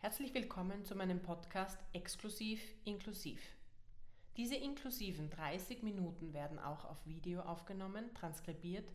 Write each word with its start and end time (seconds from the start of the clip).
Herzlich 0.00 0.32
willkommen 0.32 0.84
zu 0.84 0.94
meinem 0.94 1.20
Podcast 1.20 1.76
Exklusiv 1.92 2.60
Inklusiv. 2.84 3.40
Diese 4.36 4.54
inklusiven 4.54 5.28
30 5.28 5.82
Minuten 5.82 6.32
werden 6.32 6.60
auch 6.60 6.84
auf 6.84 7.04
Video 7.04 7.40
aufgenommen, 7.40 8.14
transkribiert 8.14 8.88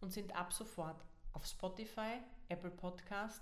und 0.00 0.12
sind 0.12 0.34
ab 0.34 0.52
sofort 0.52 1.04
auf 1.32 1.46
Spotify, 1.46 2.18
Apple 2.48 2.72
Podcast, 2.72 3.40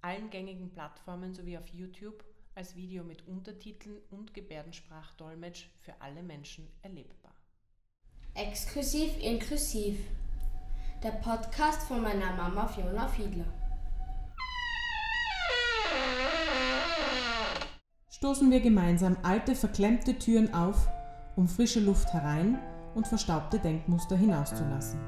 allen 0.00 0.30
gängigen 0.30 0.70
Plattformen 0.70 1.34
sowie 1.34 1.58
auf 1.58 1.66
YouTube 1.66 2.24
als 2.54 2.76
Video 2.76 3.02
mit 3.02 3.26
Untertiteln 3.26 3.98
und 4.10 4.32
Gebärdensprachdolmetsch 4.32 5.66
für 5.80 6.00
alle 6.00 6.22
Menschen 6.22 6.68
erlebbar. 6.82 7.34
Exklusiv 8.34 9.18
Inklusiv. 9.20 9.98
Der 11.02 11.10
Podcast 11.10 11.88
von 11.88 12.00
meiner 12.00 12.32
Mama 12.36 12.68
Fiona 12.68 13.08
Fiedler. 13.08 13.63
Stoßen 18.24 18.50
wir 18.50 18.60
gemeinsam 18.60 19.18
alte, 19.22 19.54
verklemmte 19.54 20.18
Türen 20.18 20.54
auf, 20.54 20.88
um 21.36 21.46
frische 21.46 21.80
Luft 21.80 22.10
herein 22.14 22.58
und 22.94 23.06
verstaubte 23.06 23.58
Denkmuster 23.58 24.16
hinauszulassen. 24.16 24.98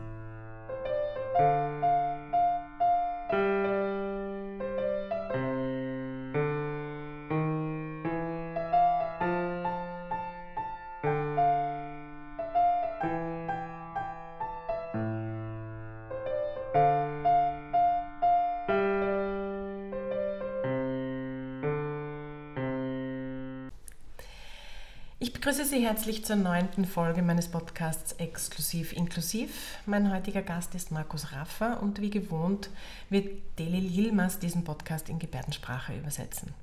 Sie 25.67 25.85
herzlich 25.85 26.25
zur 26.25 26.37
neunten 26.37 26.85
Folge 26.85 27.23
meines 27.23 27.49
Podcasts 27.49 28.13
Exklusiv 28.19 28.93
Inklusiv. 28.93 29.79
Mein 29.85 30.15
heutiger 30.15 30.43
Gast 30.43 30.77
ist 30.77 30.93
Markus 30.93 31.33
Raffer 31.33 31.83
und 31.83 32.01
wie 32.01 32.11
gewohnt 32.11 32.71
wird 33.11 33.59
Delil 33.59 33.91
Yilmaz 33.91 34.39
diesen 34.39 34.63
Podcast 34.63 35.09
in 35.09 35.19
Gebärdensprache 35.19 35.97
übersetzen. 35.97 36.55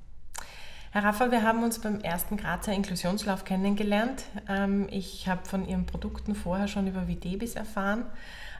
Herr 0.90 1.04
Raffer, 1.04 1.30
wir 1.30 1.42
haben 1.42 1.62
uns 1.64 1.80
beim 1.80 2.00
ersten 2.00 2.38
Grazer 2.38 2.72
Inklusionslauf 2.72 3.44
kennengelernt. 3.44 4.24
Ähm, 4.48 4.86
ich 4.90 5.28
habe 5.28 5.44
von 5.44 5.68
Ihren 5.68 5.84
Produkten 5.84 6.34
vorher 6.34 6.66
schon 6.66 6.86
über 6.86 7.06
Videbis 7.06 7.56
erfahren, 7.56 8.06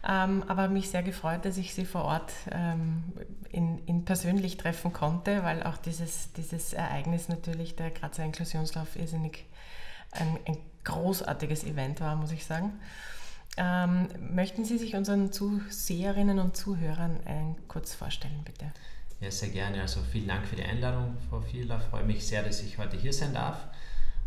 ähm, 0.07 0.45
aber 0.47 0.69
mich 0.69 0.91
sehr 0.91 1.03
gefreut, 1.03 1.47
dass 1.47 1.57
ich 1.57 1.73
Sie 1.73 1.87
vor 1.87 2.05
Ort 2.05 2.35
ähm, 2.51 3.03
in, 3.49 3.79
in 3.87 4.05
persönlich 4.05 4.59
treffen 4.59 4.93
konnte, 4.93 5.43
weil 5.43 5.63
auch 5.63 5.79
dieses, 5.79 6.35
dieses 6.35 6.75
Ereignis 6.75 7.31
natürlich, 7.31 7.77
der 7.77 7.91
Grazer 7.91 8.25
Inklusionslauf, 8.25 8.97
irrsinnig 8.97 9.47
ein, 10.15 10.39
ein 10.47 10.59
großartiges 10.85 11.65
Event 11.65 12.01
war, 12.01 12.17
muss 12.17 12.33
ich 12.33 12.45
sagen. 12.45 12.73
Ähm, 13.57 14.09
möchten 14.35 14.65
Sie 14.65 14.79
sich 14.79 14.97
unseren 14.97 15.33
Zuseherinnen 15.33 16.39
und 16.39 16.57
Zuhörern 16.57 17.19
ein, 17.25 17.57
kurz 17.69 17.95
vorstellen, 17.95 18.43
bitte? 18.45 18.73
Ja, 19.21 19.31
sehr 19.31 19.51
gerne. 19.51 19.81
Also 19.81 20.01
vielen 20.03 20.27
Dank 20.27 20.47
für 20.47 20.57
die 20.57 20.65
Einladung, 20.65 21.17
Frau 21.31 21.41
Fiedler. 21.41 21.79
Ich 21.79 21.89
freue 21.89 22.05
mich 22.05 22.27
sehr, 22.27 22.43
dass 22.43 22.61
ich 22.63 22.79
heute 22.79 22.97
hier 22.97 23.13
sein 23.13 23.35
darf. 23.35 23.59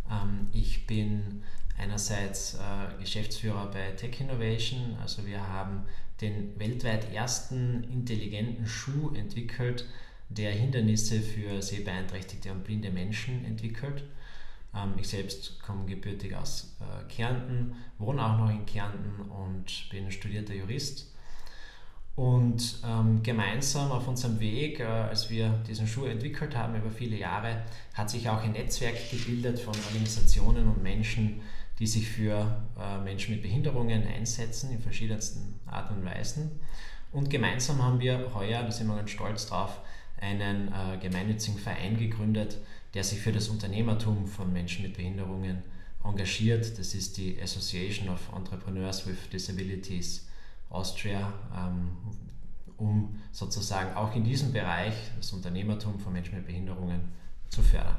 Ähm, 0.09 0.47
ich 0.53 0.88
bin 0.88 1.43
einerseits 1.77 2.55
äh, 2.55 2.99
Geschäftsführer 2.99 3.69
bei 3.71 3.91
Tech 3.91 4.19
Innovation. 4.21 4.97
Also 5.02 5.25
wir 5.25 5.45
haben 5.45 5.85
den 6.21 6.58
weltweit 6.59 7.13
ersten 7.13 7.83
intelligenten 7.83 8.65
Schuh 8.65 9.13
entwickelt, 9.13 9.85
der 10.30 10.52
Hindernisse 10.52 11.21
für 11.21 11.61
sehbeeinträchtigte 11.61 12.52
und 12.52 12.63
blinde 12.63 12.89
Menschen 12.89 13.45
entwickelt. 13.45 14.03
Ähm, 14.78 14.94
ich 14.97 15.08
selbst 15.08 15.61
komme 15.61 15.86
gebürtig 15.86 16.36
aus 16.36 16.75
äh, 16.80 17.11
Kärnten, 17.11 17.75
wohne 17.97 18.23
auch 18.23 18.38
noch 18.38 18.50
in 18.50 18.66
Kärnten 18.66 19.22
und 19.30 19.89
bin 19.89 20.11
studierter 20.11 20.54
Jurist. 20.54 21.14
Und 22.15 22.80
ähm, 22.83 23.21
gemeinsam 23.21 23.92
auf 23.92 24.08
unserem 24.08 24.39
Weg, 24.39 24.80
äh, 24.80 24.86
als 24.86 25.30
wir 25.30 25.49
diesen 25.67 25.86
Schuh 25.86 26.05
entwickelt 26.05 26.55
haben 26.55 26.76
über 26.76 26.89
viele 26.89 27.15
Jahre, 27.15 27.61
hat 27.93 28.10
sich 28.10 28.27
auch 28.27 28.42
ein 28.42 28.54
Netzwerk 28.54 29.11
gebildet 29.11 29.60
von 29.60 29.76
Organisationen 29.76 30.67
und 30.67 30.82
Menschen, 30.82 31.42
die 31.77 31.86
sich 31.86 32.09
für 32.09 32.59
äh, 32.80 32.98
Menschen 33.04 33.36
mit 33.36 33.44
Behinderungen 33.44 34.04
einsetzen 34.08 34.71
in 34.71 34.82
verschiedensten 34.82 35.59
Arten 35.67 35.99
und 35.99 36.05
Weisen. 36.05 36.59
Und 37.11 37.30
gemeinsam 37.30 37.83
haben 37.83 37.99
wir 37.99 38.33
heuer, 38.33 38.64
da 38.64 38.71
sind 38.71 38.88
wir 38.88 38.95
ganz 38.95 39.11
stolz 39.11 39.45
drauf, 39.45 39.80
einen 40.20 40.70
äh, 40.70 40.98
gemeinnützigen 40.99 41.59
Verein 41.59 41.98
gegründet, 41.98 42.58
der 42.97 43.03
sich 43.03 43.19
für 43.19 43.31
das 43.31 43.47
Unternehmertum 43.49 44.25
von 44.25 44.52
Menschen 44.52 44.81
mit 44.81 44.97
Behinderungen 44.97 45.61
engagiert. 46.03 46.80
Das 46.80 46.95
ist 46.95 47.17
die 47.17 47.39
Association 47.39 48.09
of 48.09 48.19
Entrepreneurs 48.35 49.05
with 49.05 49.17
Disabilities 49.31 50.25
Austria, 50.71 51.31
ähm, 51.55 51.91
um 52.75 53.21
sozusagen 53.31 53.95
auch 53.95 54.15
in 54.15 54.23
diesem 54.23 54.52
Bereich 54.52 54.95
das 55.15 55.31
Unternehmertum 55.31 55.99
von 55.99 56.11
Menschen 56.11 56.37
mit 56.37 56.47
Behinderungen 56.47 57.02
zu 57.49 57.61
fördern. 57.61 57.97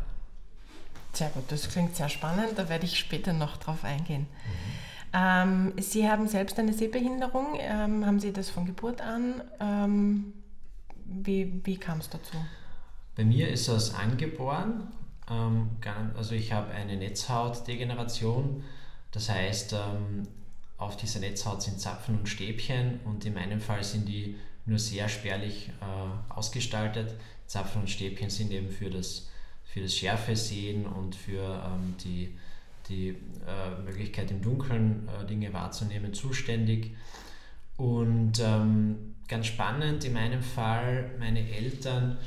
Sehr 1.12 1.28
gut, 1.28 1.44
das 1.46 1.68
klingt 1.68 1.94
sehr 1.94 2.08
spannend, 2.08 2.54
da 2.56 2.68
werde 2.68 2.84
ich 2.84 2.98
später 2.98 3.32
noch 3.32 3.56
drauf 3.58 3.84
eingehen. 3.84 4.22
Mhm. 4.22 5.12
Ähm, 5.12 5.72
Sie 5.78 6.08
haben 6.08 6.26
selbst 6.26 6.58
eine 6.58 6.72
Sehbehinderung, 6.72 7.56
ähm, 7.60 8.04
haben 8.04 8.18
Sie 8.18 8.32
das 8.32 8.50
von 8.50 8.66
Geburt 8.66 9.00
an? 9.00 9.42
Ähm, 9.60 10.32
wie 11.04 11.60
wie 11.62 11.76
kam 11.76 12.00
es 12.00 12.10
dazu? 12.10 12.36
Bei 13.18 13.24
mir 13.24 13.48
ist 13.48 13.66
das 13.66 13.96
angeboren. 13.96 14.86
Ähm, 15.28 15.70
also 16.16 16.36
ich 16.36 16.52
habe 16.52 16.70
eine 16.70 16.96
Netzhautdegeneration. 16.96 18.62
Das 19.10 19.28
heißt, 19.28 19.72
ähm, 19.72 20.28
auf 20.76 20.96
dieser 20.96 21.18
Netzhaut 21.18 21.60
sind 21.60 21.80
Zapfen 21.80 22.16
und 22.16 22.28
Stäbchen 22.28 23.00
und 23.04 23.24
in 23.24 23.34
meinem 23.34 23.60
Fall 23.60 23.82
sind 23.82 24.08
die 24.08 24.36
nur 24.66 24.78
sehr 24.78 25.08
spärlich 25.08 25.70
äh, 25.80 26.32
ausgestaltet. 26.32 27.12
Zapfen 27.48 27.80
und 27.80 27.90
Stäbchen 27.90 28.30
sind 28.30 28.52
eben 28.52 28.70
für 28.70 28.88
das, 28.88 29.28
für 29.64 29.80
das 29.80 29.96
schärfe 29.96 30.36
Sehen 30.36 30.86
und 30.86 31.16
für 31.16 31.42
ähm, 31.42 31.96
die, 32.04 32.38
die 32.88 33.08
äh, 33.08 33.82
Möglichkeit 33.84 34.30
im 34.30 34.42
Dunkeln 34.42 35.08
äh, 35.08 35.26
Dinge 35.26 35.52
wahrzunehmen 35.52 36.14
zuständig. 36.14 36.94
Und 37.76 38.40
ganz 39.28 39.46
spannend 39.46 40.04
in 40.04 40.12
meinem 40.12 40.42
Fall, 40.42 41.12
meine 41.20 41.48
Eltern 41.48 42.18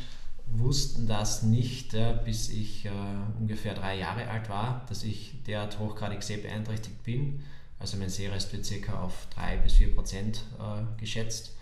wussten 0.54 1.08
das 1.08 1.44
nicht, 1.44 1.94
ja, 1.94 2.12
bis 2.12 2.50
ich 2.50 2.86
äh, 2.86 2.92
ungefähr 3.40 3.74
drei 3.74 3.98
Jahre 3.98 4.28
alt 4.30 4.50
war, 4.50 4.86
dass 4.90 5.04
ich 5.04 5.42
derart 5.48 5.80
hochgradig 5.80 6.24
sehbeeinträchtigt 6.24 7.04
bin. 7.04 7.42
Also 7.80 7.98
mein 7.98 8.10
Sehrest 8.10 8.54
wird 8.54 8.70
ca. 8.86 9.02
auf 9.02 9.28
3 9.36 9.58
bis 9.58 9.74
4 9.74 9.96
Prozent 9.96 10.44
äh, 10.60 11.00
geschätzt. 11.00 11.56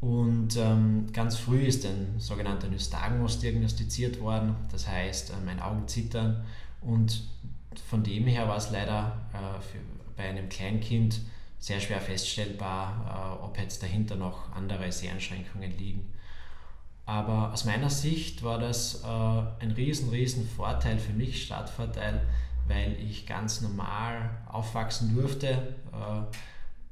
Und 0.00 0.56
ähm, 0.56 1.12
ganz 1.12 1.36
früh 1.36 1.64
ist 1.64 1.84
ein 1.84 2.14
sogenannter 2.18 2.68
Nystagmus 2.68 3.40
diagnostiziert 3.40 4.20
worden, 4.20 4.54
das 4.70 4.86
heißt, 4.86 5.30
äh, 5.30 5.34
mein 5.44 5.60
Augen 5.60 5.88
zittern. 5.88 6.44
Und 6.80 7.24
von 7.88 8.04
dem 8.04 8.26
her 8.26 8.46
war 8.48 8.56
es 8.56 8.70
leider 8.70 9.18
äh, 9.34 9.76
bei 10.16 10.28
einem 10.28 10.48
Kleinkind 10.48 11.20
sehr 11.58 11.80
schwer 11.80 12.00
feststellbar, 12.00 13.38
äh, 13.40 13.44
ob 13.44 13.58
jetzt 13.58 13.82
dahinter 13.82 14.14
noch 14.14 14.52
andere 14.52 14.90
Seheinschränkungen 14.92 15.76
liegen. 15.76 16.06
Aber 17.08 17.54
aus 17.54 17.64
meiner 17.64 17.88
Sicht 17.88 18.42
war 18.42 18.58
das 18.58 19.02
äh, 19.02 19.06
ein 19.06 19.70
riesen, 19.70 20.10
riesen 20.10 20.46
Vorteil 20.46 20.98
für 20.98 21.14
mich, 21.14 21.42
Startvorteil, 21.42 22.20
weil 22.66 22.98
ich 23.00 23.26
ganz 23.26 23.62
normal 23.62 24.28
aufwachsen 24.46 25.16
durfte, 25.16 25.48
äh, 25.48 26.36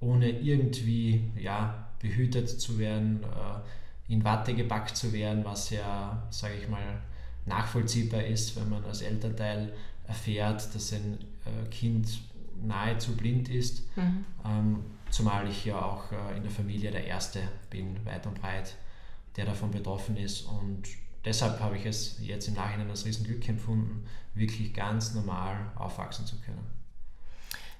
ohne 0.01 0.31
irgendwie 0.31 1.31
ja, 1.39 1.89
behütet 2.01 2.49
zu 2.49 2.79
werden, 2.79 3.25
äh, 3.25 4.11
in 4.11 4.25
Watte 4.25 4.55
gepackt 4.55 4.97
zu 4.97 5.13
werden, 5.13 5.45
was 5.45 5.69
ja, 5.69 6.23
sage 6.31 6.55
ich 6.63 6.67
mal, 6.71 6.99
nachvollziehbar 7.45 8.25
ist, 8.25 8.59
wenn 8.59 8.71
man 8.71 8.83
als 8.87 9.03
Elternteil 9.03 9.75
erfährt, 10.09 10.75
dass 10.75 10.95
ein 10.95 11.19
äh, 11.45 11.69
Kind 11.69 12.09
nahezu 12.67 13.15
blind 13.15 13.51
ist. 13.51 13.83
Mhm. 13.99 14.25
Ähm, 14.47 14.85
zumal 15.11 15.47
ich 15.47 15.67
ja 15.67 15.79
auch 15.79 16.11
äh, 16.11 16.39
in 16.39 16.43
der 16.43 16.53
Familie 16.53 16.91
der 16.91 17.07
Erste 17.07 17.41
bin, 17.69 18.03
weit 18.07 18.27
und 18.27 18.41
breit 18.41 18.77
der 19.37 19.45
davon 19.45 19.71
betroffen 19.71 20.17
ist. 20.17 20.43
Und 20.43 20.85
deshalb 21.25 21.61
habe 21.61 21.77
ich 21.77 21.87
es 21.87 22.19
jetzt 22.21 22.49
im 22.49 22.55
Nachhinein 22.55 22.91
als 22.91 23.05
Riesenglück 23.05 23.49
empfunden, 23.49 24.07
wirklich 24.35 24.75
ganz 24.75 25.15
normal 25.15 25.57
aufwachsen 25.77 26.27
zu 26.27 26.37
können. 26.41 26.67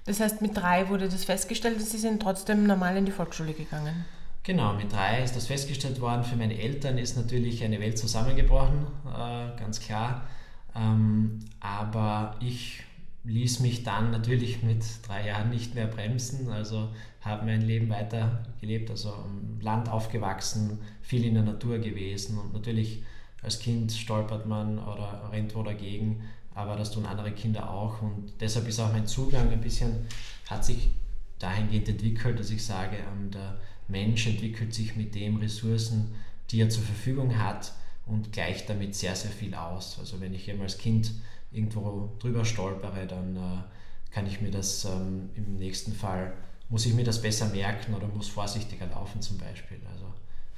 Das 0.05 0.19
heißt, 0.19 0.41
mit 0.41 0.55
drei 0.55 0.87
wurde 0.87 1.09
das 1.09 1.25
festgestellt, 1.25 1.81
Sie 1.81 1.97
sind 1.97 2.21
trotzdem 2.21 2.65
normal 2.65 2.95
in 2.95 3.05
die 3.05 3.11
Volksschule 3.11 3.53
gegangen. 3.53 4.05
Genau, 4.43 4.73
mit 4.73 4.93
drei 4.93 5.21
ist 5.21 5.35
das 5.35 5.47
festgestellt 5.47 5.99
worden. 5.99 6.23
Für 6.23 6.37
meine 6.37 6.57
Eltern 6.57 6.97
ist 6.97 7.17
natürlich 7.17 7.61
eine 7.65 7.81
Welt 7.81 7.97
zusammengebrochen, 7.99 8.87
äh, 9.05 9.59
ganz 9.59 9.81
klar. 9.81 10.25
Ähm, 10.73 11.39
aber 11.59 12.37
ich 12.39 12.83
ließ 13.27 13.59
mich 13.59 13.83
dann 13.83 14.11
natürlich 14.11 14.63
mit 14.63 14.83
drei 15.05 15.27
Jahren 15.27 15.49
nicht 15.49 15.75
mehr 15.75 15.87
bremsen, 15.87 16.49
also 16.49 16.89
habe 17.21 17.45
mein 17.45 17.61
Leben 17.61 17.89
weiter 17.89 18.45
gelebt, 18.61 18.89
also 18.89 19.11
am 19.11 19.59
Land 19.61 19.89
aufgewachsen, 19.89 20.79
viel 21.01 21.25
in 21.25 21.33
der 21.33 21.43
Natur 21.43 21.79
gewesen 21.79 22.37
und 22.37 22.53
natürlich 22.53 23.03
als 23.41 23.59
Kind 23.59 23.91
stolpert 23.91 24.45
man 24.47 24.79
oder 24.79 25.29
rennt 25.31 25.55
wo 25.55 25.61
dagegen, 25.61 26.23
aber 26.55 26.75
das 26.75 26.91
tun 26.91 27.05
andere 27.05 27.31
Kinder 27.31 27.69
auch. 27.69 28.01
Und 28.01 28.33
deshalb 28.39 28.67
ist 28.67 28.79
auch 28.79 28.91
mein 28.91 29.05
Zugang 29.05 29.51
ein 29.51 29.61
bisschen, 29.61 30.07
hat 30.49 30.65
sich 30.65 30.89
dahingehend 31.37 31.87
entwickelt, 31.87 32.39
dass 32.39 32.49
ich 32.49 32.65
sage, 32.65 32.97
ähm, 32.97 33.29
der 33.29 33.59
Mensch 33.87 34.25
entwickelt 34.25 34.73
sich 34.73 34.95
mit 34.95 35.13
den 35.13 35.37
Ressourcen, 35.37 36.15
die 36.49 36.61
er 36.61 36.69
zur 36.69 36.83
Verfügung 36.83 37.37
hat 37.37 37.73
und 38.05 38.31
gleicht 38.31 38.69
damit 38.69 38.95
sehr, 38.95 39.15
sehr 39.15 39.31
viel 39.31 39.53
aus. 39.53 39.99
Also 39.99 40.19
wenn 40.19 40.33
ich 40.33 40.47
eben 40.47 40.61
als 40.61 40.77
Kind 40.77 41.11
irgendwo 41.51 42.15
drüber 42.19 42.45
stolpere, 42.45 43.07
dann 43.07 43.35
äh, 43.35 44.13
kann 44.13 44.27
ich 44.27 44.41
mir 44.41 44.51
das 44.51 44.85
ähm, 44.85 45.29
im 45.35 45.57
nächsten 45.57 45.93
Fall, 45.93 46.33
muss 46.69 46.85
ich 46.85 46.93
mir 46.93 47.03
das 47.03 47.21
besser 47.21 47.47
merken 47.49 47.93
oder 47.93 48.07
muss 48.07 48.27
vorsichtiger 48.27 48.87
laufen 48.87 49.21
zum 49.21 49.37
Beispiel. 49.37 49.79
Also 49.91 50.05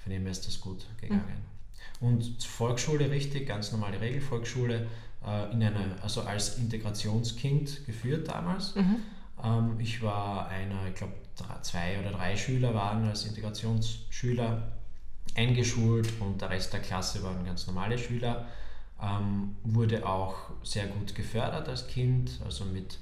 von 0.03 0.11
dem 0.11 0.23
her 0.23 0.31
ist 0.31 0.47
das 0.47 0.59
gut 0.59 0.85
gegangen. 0.99 1.23
Mhm. 2.01 2.07
Und 2.07 2.43
Volksschule 2.43 3.09
richtig, 3.09 3.47
ganz 3.47 3.71
normale 3.71 3.99
Regelvolksschule, 3.99 4.87
äh, 5.25 5.51
in 5.51 5.63
einer, 5.63 6.01
also 6.01 6.21
als 6.21 6.57
Integrationskind 6.57 7.85
geführt 7.85 8.27
damals. 8.27 8.75
Mhm. 8.75 8.97
Ähm, 9.43 9.79
ich 9.79 10.01
war 10.01 10.47
einer, 10.49 10.87
ich 10.87 10.95
glaube 10.95 11.13
zwei 11.61 11.99
oder 11.99 12.11
drei 12.11 12.35
Schüler 12.35 12.73
waren 12.73 13.05
als 13.05 13.25
Integrationsschüler 13.25 14.71
eingeschult 15.35 16.11
und 16.19 16.41
der 16.41 16.49
Rest 16.49 16.73
der 16.73 16.81
Klasse 16.81 17.23
waren 17.23 17.45
ganz 17.45 17.67
normale 17.67 17.97
Schüler. 17.97 18.47
Ähm, 19.01 19.55
wurde 19.63 20.05
auch 20.05 20.35
sehr 20.63 20.87
gut 20.87 21.15
gefördert 21.15 21.69
als 21.69 21.87
Kind, 21.87 22.39
also 22.43 22.65
mit 22.65 22.99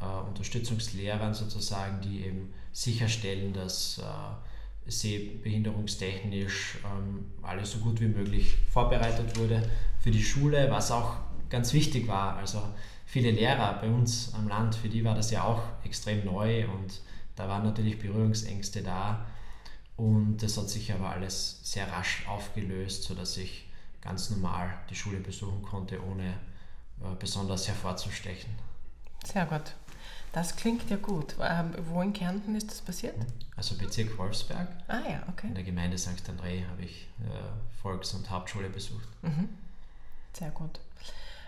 äh, 0.00 0.28
Unterstützungslehrern 0.28 1.32
sozusagen, 1.32 2.00
die 2.02 2.24
eben 2.24 2.52
sicherstellen, 2.72 3.52
dass 3.54 3.98
äh, 3.98 4.90
sehbehinderungstechnisch 4.90 6.78
ähm, 6.84 7.26
alles 7.42 7.72
so 7.72 7.78
gut 7.78 8.00
wie 8.00 8.08
möglich 8.08 8.56
vorbereitet 8.70 9.38
wurde 9.38 9.70
für 10.00 10.10
die 10.10 10.22
Schule, 10.22 10.70
was 10.70 10.90
auch 10.90 11.16
ganz 11.50 11.72
wichtig 11.72 12.08
war. 12.08 12.36
Also 12.36 12.62
viele 13.06 13.30
Lehrer 13.30 13.78
bei 13.80 13.88
uns 13.88 14.32
am 14.34 14.48
Land, 14.48 14.74
für 14.74 14.88
die 14.88 15.04
war 15.04 15.14
das 15.14 15.30
ja 15.30 15.44
auch 15.44 15.62
extrem 15.84 16.24
neu 16.24 16.66
und 16.68 17.00
da 17.36 17.48
waren 17.48 17.62
natürlich 17.62 17.98
Berührungsängste 17.98 18.82
da. 18.82 19.26
Und 19.96 20.38
das 20.38 20.56
hat 20.56 20.68
sich 20.68 20.92
aber 20.92 21.10
alles 21.10 21.60
sehr 21.62 21.90
rasch 21.90 22.24
aufgelöst, 22.28 23.02
sodass 23.02 23.36
ich 23.36 23.67
ganz 24.00 24.30
normal 24.30 24.70
die 24.90 24.94
Schule 24.94 25.18
besuchen 25.18 25.62
konnte, 25.62 26.02
ohne 26.02 26.28
äh, 26.28 27.14
besonders 27.18 27.68
hervorzustechen. 27.68 28.50
Sehr 29.24 29.46
gut. 29.46 29.74
Das 30.32 30.56
klingt 30.56 30.88
ja 30.90 30.96
gut. 30.96 31.34
Ähm, 31.40 31.72
wo 31.90 32.02
in 32.02 32.12
Kärnten 32.12 32.54
ist 32.54 32.70
das 32.70 32.80
passiert? 32.80 33.16
Also 33.56 33.76
Bezirk 33.76 34.16
Wolfsberg. 34.18 34.68
Ah 34.86 35.00
ja, 35.08 35.22
okay. 35.28 35.48
In 35.48 35.54
der 35.54 35.64
Gemeinde 35.64 35.98
St. 35.98 36.22
André 36.28 36.68
habe 36.68 36.82
ich 36.82 37.08
äh, 37.20 37.82
Volks- 37.82 38.14
und 38.14 38.30
Hauptschule 38.30 38.68
besucht. 38.68 39.08
Mhm. 39.22 39.48
Sehr 40.32 40.50
gut. 40.50 40.80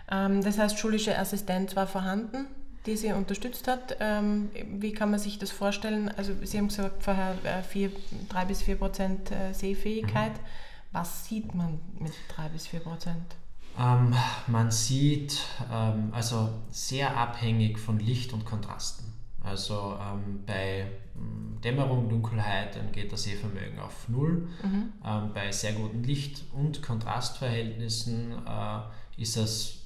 Ähm, 0.09 0.43
das 0.43 0.57
heißt, 0.57 0.77
schulische 0.77 1.17
Assistenz 1.17 1.75
war 1.75 1.87
vorhanden? 1.87 2.47
die 2.85 2.97
Sie 2.97 3.11
unterstützt 3.11 3.67
hat. 3.67 3.97
Ähm, 3.99 4.49
wie 4.79 4.91
kann 4.91 5.11
man 5.11 5.19
sich 5.19 5.37
das 5.37 5.51
vorstellen? 5.51 6.11
Also 6.17 6.33
Sie 6.43 6.57
haben 6.57 6.67
gesagt 6.67 7.03
vorher 7.03 7.35
äh, 7.43 7.61
vier, 7.63 7.91
drei 8.29 8.45
bis 8.45 8.61
vier 8.61 8.75
Prozent 8.75 9.31
äh, 9.31 9.53
Sehfähigkeit. 9.53 10.33
Mhm. 10.33 10.45
Was 10.91 11.25
sieht 11.25 11.53
man 11.55 11.79
mit 11.99 12.13
drei 12.35 12.49
bis 12.49 12.67
vier 12.67 12.81
Prozent? 12.81 13.35
Ähm, 13.79 14.13
man 14.47 14.71
sieht 14.71 15.39
ähm, 15.71 16.09
also 16.11 16.49
sehr 16.69 17.15
abhängig 17.15 17.79
von 17.79 17.99
Licht 17.99 18.33
und 18.33 18.45
Kontrasten. 18.45 19.05
Also 19.43 19.97
ähm, 19.99 20.43
bei 20.45 20.85
mm, 21.15 21.61
Dämmerung, 21.61 22.09
Dunkelheit 22.09 22.75
dann 22.75 22.91
geht 22.91 23.11
das 23.11 23.23
Sehvermögen 23.23 23.79
auf 23.79 24.09
Null. 24.09 24.49
Mhm. 24.63 24.93
Ähm, 25.05 25.33
bei 25.33 25.51
sehr 25.51 25.73
guten 25.73 26.03
Licht- 26.03 26.43
und 26.53 26.81
Kontrastverhältnissen 26.81 28.33
äh, 28.45 29.21
ist 29.21 29.37
das 29.37 29.77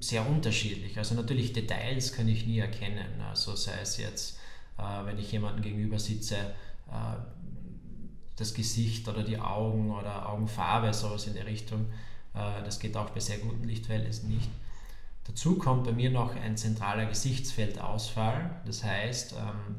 sehr 0.00 0.28
unterschiedlich. 0.28 0.98
Also 0.98 1.14
natürlich 1.14 1.52
Details 1.52 2.12
kann 2.12 2.28
ich 2.28 2.46
nie 2.46 2.58
erkennen. 2.58 3.20
Also 3.28 3.54
sei 3.54 3.78
es 3.82 3.98
jetzt, 3.98 4.38
äh, 4.78 5.04
wenn 5.04 5.18
ich 5.18 5.30
jemandem 5.30 5.62
gegenüber 5.62 5.98
sitze, 5.98 6.36
äh, 6.88 7.16
das 8.36 8.54
Gesicht 8.54 9.08
oder 9.08 9.22
die 9.22 9.38
Augen 9.38 9.90
oder 9.90 10.28
Augenfarbe, 10.28 10.92
sowas 10.92 11.26
in 11.26 11.34
der 11.34 11.46
Richtung. 11.46 11.86
Äh, 12.34 12.62
das 12.64 12.78
geht 12.78 12.96
auch 12.96 13.10
bei 13.10 13.20
sehr 13.20 13.38
guten 13.38 13.64
Lichtverhältnissen 13.64 14.28
nicht. 14.28 14.50
Dazu 15.26 15.56
kommt 15.58 15.84
bei 15.84 15.92
mir 15.92 16.10
noch 16.10 16.36
ein 16.36 16.56
zentraler 16.56 17.06
Gesichtsfeldausfall. 17.06 18.50
Das 18.64 18.84
heißt, 18.84 19.32
ähm, 19.32 19.76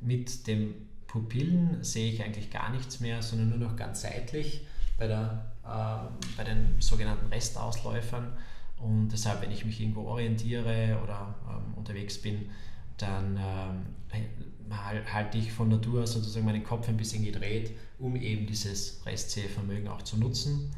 mit 0.00 0.46
dem 0.46 0.74
Pupillen 1.06 1.82
sehe 1.82 2.12
ich 2.12 2.22
eigentlich 2.22 2.50
gar 2.50 2.70
nichts 2.70 3.00
mehr, 3.00 3.22
sondern 3.22 3.50
nur 3.50 3.68
noch 3.68 3.76
ganz 3.76 4.02
seitlich 4.02 4.66
bei, 4.98 5.06
der, 5.06 5.52
äh, 5.64 6.36
bei 6.36 6.44
den 6.44 6.76
sogenannten 6.80 7.26
Restausläufern. 7.32 8.32
Und 8.78 9.08
deshalb, 9.08 9.40
wenn 9.40 9.50
ich 9.50 9.64
mich 9.64 9.80
irgendwo 9.80 10.02
orientiere 10.02 11.00
oder 11.02 11.34
ähm, 11.48 11.74
unterwegs 11.74 12.20
bin, 12.20 12.50
dann 12.98 13.38
ähm, 13.40 14.70
halte 14.70 15.38
ich 15.38 15.52
von 15.52 15.68
Natur 15.68 16.06
sozusagen 16.06 16.44
meinen 16.44 16.64
Kopf 16.64 16.88
ein 16.88 16.96
bisschen 16.96 17.24
gedreht, 17.24 17.72
um 17.98 18.16
eben 18.16 18.46
dieses 18.46 19.04
Restsehvermögen 19.06 19.88
auch 19.88 20.02
zu 20.02 20.16
nutzen, 20.16 20.72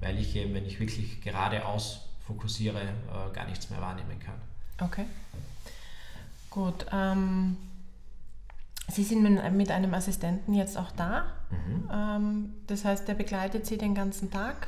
weil 0.00 0.18
ich 0.18 0.34
eben, 0.36 0.54
wenn 0.54 0.66
ich 0.66 0.80
wirklich 0.80 1.20
geradeaus 1.20 2.00
fokussiere, 2.26 2.80
äh, 2.80 3.34
gar 3.34 3.46
nichts 3.46 3.70
mehr 3.70 3.80
wahrnehmen 3.80 4.18
kann. 4.18 4.34
Okay. 4.80 5.06
Gut. 6.50 6.86
Ähm, 6.92 7.56
Sie 8.88 9.04
sind 9.04 9.22
mit, 9.22 9.52
mit, 9.52 9.70
einem 9.70 9.94
Assistenten 9.94 10.54
jetzt 10.54 10.76
auch 10.76 10.90
da. 10.92 11.24
Mhm. 11.50 11.90
Ähm, 11.90 12.54
das 12.66 12.84
heißt, 12.84 13.08
der 13.08 13.14
begleitet 13.14 13.64
Sie 13.66 13.78
den 13.78 13.94
ganzen 13.94 14.30
Tag. 14.30 14.66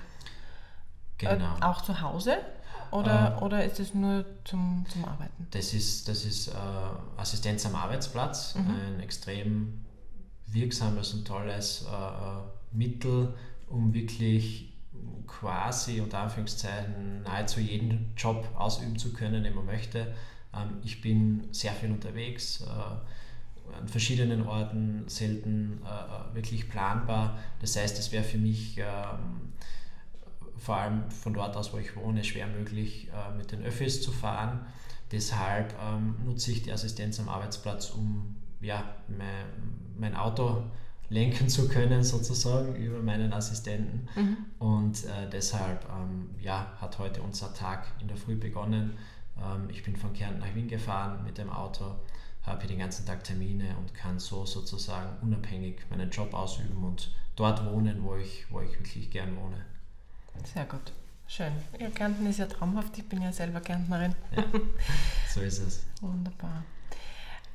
Genau. 1.19 1.57
Äh, 1.57 1.63
auch 1.63 1.83
zu 1.83 2.01
Hause? 2.01 2.39
Oder, 2.91 3.37
äh, 3.39 3.43
oder 3.43 3.65
ist 3.65 3.81
es 3.81 3.93
nur 3.93 4.25
zum, 4.45 4.87
zum 4.89 5.05
Arbeiten? 5.05 5.49
Das 5.51 5.75
ist, 5.75 6.09
das 6.09 6.25
ist 6.25 6.49
äh, 6.49 6.53
Assistenz 7.17 7.67
am 7.67 7.75
Arbeitsplatz, 7.75 8.55
mhm. 8.55 8.71
ein 8.71 9.01
extrem 9.01 9.84
wirksames 10.55 11.13
und 11.15 11.27
tolles 11.27 11.87
äh, 11.91 11.95
äh, 11.95 12.43
Mittel, 12.73 13.35
um 13.69 13.93
wirklich 13.93 14.73
quasi 15.27 16.01
unter 16.01 16.21
Anführungszeichen 16.21 17.23
nahezu 17.23 17.61
jeden 17.61 18.13
Job 18.17 18.49
ausüben 18.55 18.99
zu 18.99 19.13
können, 19.13 19.43
den 19.43 19.55
man 19.55 19.67
möchte. 19.67 20.15
Ähm, 20.55 20.79
ich 20.85 21.01
bin 21.01 21.49
sehr 21.53 21.73
viel 21.73 21.91
unterwegs, 21.91 22.63
äh, 22.63 23.77
an 23.77 23.89
verschiedenen 23.89 24.47
Orten, 24.47 25.05
selten 25.09 25.81
äh, 25.85 26.35
wirklich 26.35 26.69
planbar. 26.69 27.39
Das 27.61 27.77
heißt, 27.77 27.99
es 27.99 28.13
wäre 28.13 28.25
für 28.25 28.39
mich 28.39 28.79
ähm, 28.79 29.53
vor 30.59 30.77
allem 30.77 31.11
von 31.11 31.35
dort 31.35 31.57
aus, 31.57 31.73
wo 31.73 31.79
ich 31.79 31.97
wohne, 31.97 32.25
schwer 32.25 32.47
möglich, 32.47 33.09
äh, 33.09 33.37
mit 33.37 33.53
den 33.53 33.63
Öffis 33.63 34.03
zu 34.03 34.13
fahren. 34.13 34.67
Deshalb 35.13 35.75
ähm, 35.83 36.17
nutze 36.25 36.53
ich 36.53 36.63
die 36.63 36.73
Assistenz 36.73 37.19
am 37.21 37.29
Arbeitsplatz, 37.29 37.91
um 37.91 38.37
ja, 38.65 38.97
mein, 39.09 39.47
mein 39.97 40.17
Auto 40.17 40.65
lenken 41.09 41.49
zu 41.49 41.69
können, 41.69 42.03
sozusagen, 42.03 42.75
über 42.77 43.01
meinen 43.01 43.33
Assistenten. 43.33 44.09
Mhm. 44.17 44.37
Und 44.59 45.05
äh, 45.05 45.29
deshalb 45.31 45.87
ähm, 45.91 46.31
ja, 46.41 46.73
hat 46.81 46.99
heute 46.99 47.23
unser 47.23 47.53
Tag 47.55 47.87
in 48.01 48.09
der 48.09 48.17
Früh 48.17 48.37
begonnen. 48.37 48.97
Ähm, 49.39 49.69
ich 49.69 49.83
bin 49.83 49.97
von 49.97 50.13
Kärnten 50.13 50.41
nach 50.41 50.55
Wien 50.55 50.69
gefahren 50.69 51.23
mit 51.25 51.39
dem 51.39 51.51
Auto, 51.51 51.95
habe 52.43 52.61
hier 52.61 52.69
den 52.69 52.79
ganzen 52.79 53.07
Tag 53.07 53.23
Termine 53.25 53.77
und 53.79 53.95
kann 53.95 54.19
so 54.19 54.45
sozusagen 54.47 55.17
unabhängig 55.23 55.83
meinen 55.91 56.11
Job 56.11 56.35
ausüben 56.35 56.83
und 56.85 57.11
dort 57.37 57.65
wohnen, 57.65 58.03
wo 58.03 58.17
ich, 58.17 58.47
wo 58.51 58.61
ich 58.61 58.73
wirklich 58.79 59.11
gern 59.11 59.37
wohne. 59.37 59.65
Sehr 60.43 60.65
gut. 60.65 60.93
Schön. 61.27 61.53
Ja, 61.79 61.89
Kärnten 61.91 62.27
ist 62.27 62.39
ja 62.39 62.47
traumhaft. 62.47 62.99
Ich 62.99 63.09
bin 63.09 63.23
ja 63.23 63.33
selber 63.33 63.61
Kärntnerin. 63.61 64.15
Ja, 64.37 64.45
so 65.33 65.41
ist 65.41 65.59
es. 65.59 65.87
Wunderbar. 66.01 66.65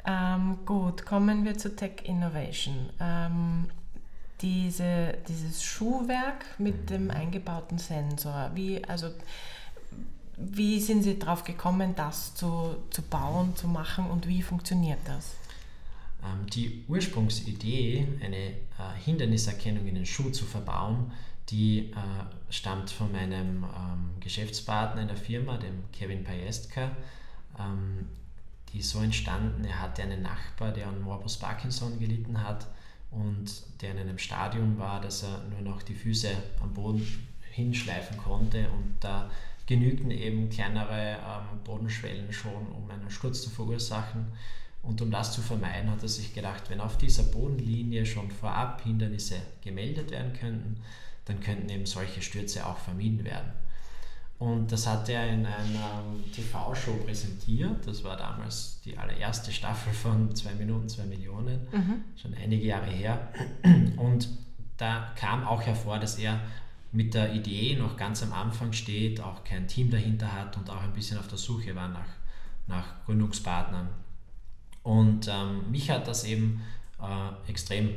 Ähm, 0.06 0.60
gut, 0.66 1.06
kommen 1.06 1.46
wir 1.46 1.58
zu 1.58 1.76
Tech 1.76 2.04
Innovation. 2.04 2.90
Ähm, 3.00 3.70
diese, 4.42 5.18
dieses 5.28 5.64
Schuhwerk 5.64 6.46
mit 6.58 6.90
dem 6.90 7.12
eingebauten 7.12 7.78
Sensor, 7.78 8.52
wie, 8.56 8.84
also, 8.86 9.10
wie 10.38 10.80
sind 10.80 11.04
Sie 11.04 11.20
darauf 11.20 11.44
gekommen, 11.44 11.94
das 11.96 12.34
zu, 12.36 12.78
zu 12.90 13.02
bauen, 13.02 13.56
zu 13.56 13.68
machen 13.68 14.10
und 14.10 14.28
wie 14.28 14.42
funktioniert 14.42 15.00
das? 15.06 15.36
Ähm, 16.24 16.48
die 16.48 16.86
Ursprungsidee, 16.88 18.08
eine 18.24 18.38
äh, 18.38 18.54
Hinderniserkennung 19.04 19.86
in 19.88 19.96
den 19.96 20.06
Schuh 20.06 20.30
zu 20.30 20.46
verbauen, 20.46 21.12
die 21.50 21.92
äh, 21.92 21.96
stammt 22.50 22.92
von 22.92 23.12
meinem 23.12 23.64
ähm, 23.64 24.12
Geschäftspartner 24.20 25.02
in 25.02 25.08
der 25.08 25.18
Firma, 25.18 25.58
dem 25.58 25.84
Kevin 25.92 26.24
Pajestka. 26.24 26.92
Ähm, 27.60 28.08
die 28.74 28.80
ist 28.80 28.90
so 28.90 29.02
entstanden, 29.02 29.66
er 29.66 29.82
hatte 29.82 30.04
einen 30.04 30.22
Nachbar, 30.22 30.72
der 30.72 30.88
an 30.88 31.02
Morbus 31.02 31.38
Parkinson 31.38 32.00
gelitten 32.00 32.44
hat 32.44 32.68
und 33.12 33.46
der 33.82 33.92
in 33.92 34.00
einem 34.00 34.18
Stadium 34.18 34.78
war, 34.78 35.02
dass 35.02 35.24
er 35.24 35.44
nur 35.50 35.62
noch 35.62 35.82
die 35.82 35.96
Füße 35.96 36.30
am 36.62 36.74
Boden 36.74 37.06
hinschleifen 37.52 38.18
konnte 38.18 38.70
und 38.70 38.96
da 39.00 39.30
genügten 39.66 40.12
eben 40.12 40.50
kleinere 40.50 41.18
ähm, 41.18 41.64
Bodenschwellen 41.64 42.34
schon, 42.34 42.68
um 42.76 42.90
einen 42.90 43.10
Sturz 43.10 43.44
zu 43.44 43.50
verursachen. 43.50 44.28
Und 44.82 45.02
um 45.02 45.12
das 45.12 45.34
zu 45.34 45.42
vermeiden, 45.42 45.92
hat 45.92 46.02
er 46.02 46.08
sich 46.08 46.34
gedacht, 46.34 46.70
wenn 46.70 46.80
auf 46.80 46.98
dieser 46.98 47.24
Bodenlinie 47.24 48.06
schon 48.06 48.32
vorab 48.32 48.82
Hindernisse 48.82 49.36
gemeldet 49.62 50.10
werden 50.10 50.34
könnten, 50.34 50.82
dann 51.26 51.42
könnten 51.42 51.70
eben 51.70 51.86
solche 51.86 52.22
Stürze 52.22 52.66
auch 52.66 52.78
vermieden 52.78 53.24
werden. 53.26 53.52
Und 54.40 54.72
das 54.72 54.88
hat 54.88 55.10
er 55.10 55.28
in 55.28 55.46
einer 55.46 56.02
TV-Show 56.34 56.94
präsentiert. 57.06 57.86
Das 57.86 58.06
war 58.06 58.16
damals 58.16 58.80
die 58.86 58.98
allererste 58.98 59.52
Staffel 59.52 59.92
von 59.92 60.34
2 60.34 60.54
Minuten, 60.54 60.88
2 60.88 61.04
Millionen, 61.04 61.68
mhm. 61.72 62.04
schon 62.16 62.34
einige 62.34 62.66
Jahre 62.66 62.90
her. 62.90 63.34
Und 63.98 64.30
da 64.78 65.12
kam 65.18 65.46
auch 65.46 65.62
hervor, 65.62 66.00
dass 66.00 66.18
er 66.18 66.40
mit 66.94 67.14
der 67.14 67.34
Idee 67.34 67.76
noch 67.76 67.98
ganz 67.98 68.24
am 68.24 68.32
Anfang 68.32 68.72
steht, 68.72 69.20
auch 69.20 69.44
kein 69.44 69.68
Team 69.68 69.92
dahinter 69.92 70.32
hat 70.32 70.56
und 70.56 70.70
auch 70.70 70.82
ein 70.82 70.94
bisschen 70.94 71.18
auf 71.20 71.28
der 71.28 71.38
Suche 71.38 71.76
war 71.76 71.90
nach, 71.90 72.08
nach 72.68 73.06
Gründungspartnern. 73.06 73.90
Und 74.84 75.28
ähm, 75.28 75.70
mich 75.70 75.92
hat 75.92 76.08
das 76.08 76.24
eben 76.24 76.62
äh, 77.02 77.50
extrem 77.50 77.90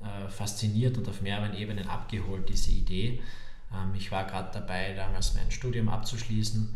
äh, 0.00 0.28
fasziniert 0.28 0.98
und 0.98 1.08
auf 1.08 1.22
mehreren 1.22 1.56
Ebenen 1.56 1.86
abgeholt, 1.86 2.48
diese 2.48 2.72
Idee. 2.72 3.22
Ähm, 3.74 3.94
ich 3.94 4.10
war 4.12 4.24
gerade 4.24 4.50
dabei, 4.52 4.94
damals 4.94 5.34
mein 5.34 5.50
Studium 5.50 5.88
abzuschließen 5.88 6.74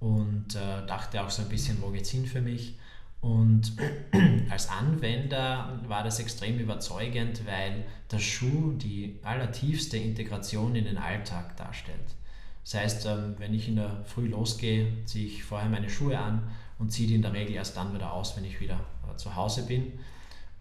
und 0.00 0.54
äh, 0.54 0.86
dachte 0.86 1.22
auch 1.22 1.30
so 1.30 1.42
ein 1.42 1.48
bisschen, 1.48 1.80
wo 1.82 1.90
geht's 1.90 2.10
hin 2.10 2.26
für 2.26 2.40
mich. 2.40 2.76
Und 3.20 3.72
als 4.50 4.68
Anwender 4.68 5.80
war 5.86 6.04
das 6.04 6.20
extrem 6.20 6.58
überzeugend, 6.58 7.44
weil 7.46 7.84
der 8.10 8.20
Schuh 8.20 8.72
die 8.72 9.18
allertiefste 9.24 9.96
Integration 9.96 10.76
in 10.76 10.84
den 10.84 10.98
Alltag 10.98 11.56
darstellt. 11.56 12.14
Das 12.62 12.74
heißt, 12.74 13.06
ähm, 13.06 13.34
wenn 13.38 13.54
ich 13.54 13.68
in 13.68 13.76
der 13.76 14.04
Früh 14.04 14.28
losgehe, 14.28 15.04
ziehe 15.04 15.26
ich 15.26 15.42
vorher 15.42 15.68
meine 15.68 15.90
Schuhe 15.90 16.18
an 16.18 16.48
und 16.78 16.92
ziehe 16.92 17.08
die 17.08 17.14
in 17.14 17.22
der 17.22 17.32
Regel 17.32 17.54
erst 17.54 17.76
dann 17.76 17.92
wieder 17.94 18.12
aus, 18.12 18.36
wenn 18.36 18.44
ich 18.44 18.60
wieder 18.60 18.78
äh, 19.10 19.16
zu 19.16 19.34
Hause 19.34 19.66
bin. 19.66 19.92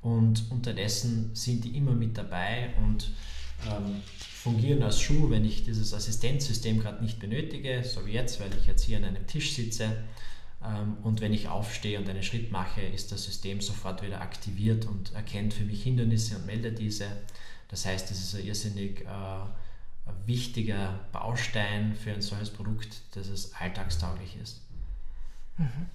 Und 0.01 0.49
unterdessen 0.51 1.35
sind 1.35 1.63
die 1.65 1.75
immer 1.77 1.91
mit 1.91 2.17
dabei 2.17 2.69
und 2.81 3.11
ähm, 3.65 4.01
fungieren 4.47 4.83
als 4.83 5.01
Schuh, 5.01 5.29
wenn 5.29 5.45
ich 5.45 5.63
dieses 5.63 5.93
Assistenzsystem 5.93 6.79
gerade 6.79 7.03
nicht 7.03 7.19
benötige, 7.19 7.83
so 7.83 8.05
wie 8.05 8.11
jetzt, 8.11 8.39
weil 8.39 8.49
ich 8.59 8.67
jetzt 8.67 8.83
hier 8.83 8.97
an 8.97 9.03
einem 9.03 9.27
Tisch 9.27 9.55
sitze. 9.55 10.03
Ähm, 10.63 10.97
und 11.03 11.21
wenn 11.21 11.33
ich 11.33 11.47
aufstehe 11.47 11.99
und 11.99 12.09
einen 12.09 12.23
Schritt 12.23 12.51
mache, 12.51 12.81
ist 12.81 13.11
das 13.11 13.23
System 13.23 13.61
sofort 13.61 14.01
wieder 14.03 14.21
aktiviert 14.21 14.85
und 14.85 15.13
erkennt 15.13 15.53
für 15.53 15.63
mich 15.63 15.83
Hindernisse 15.83 16.37
und 16.37 16.45
meldet 16.45 16.79
diese. 16.79 17.07
Das 17.69 17.85
heißt, 17.85 18.11
es 18.11 18.19
ist 18.19 18.35
ein 18.35 18.45
irrsinnig 18.45 19.01
äh, 19.01 20.25
wichtiger 20.25 20.99
Baustein 21.11 21.95
für 21.95 22.11
ein 22.13 22.21
solches 22.21 22.49
Produkt, 22.49 23.01
dass 23.11 23.27
es 23.27 23.53
alltagstauglich 23.53 24.37
ist. 24.41 24.61
Mhm. 25.57 25.87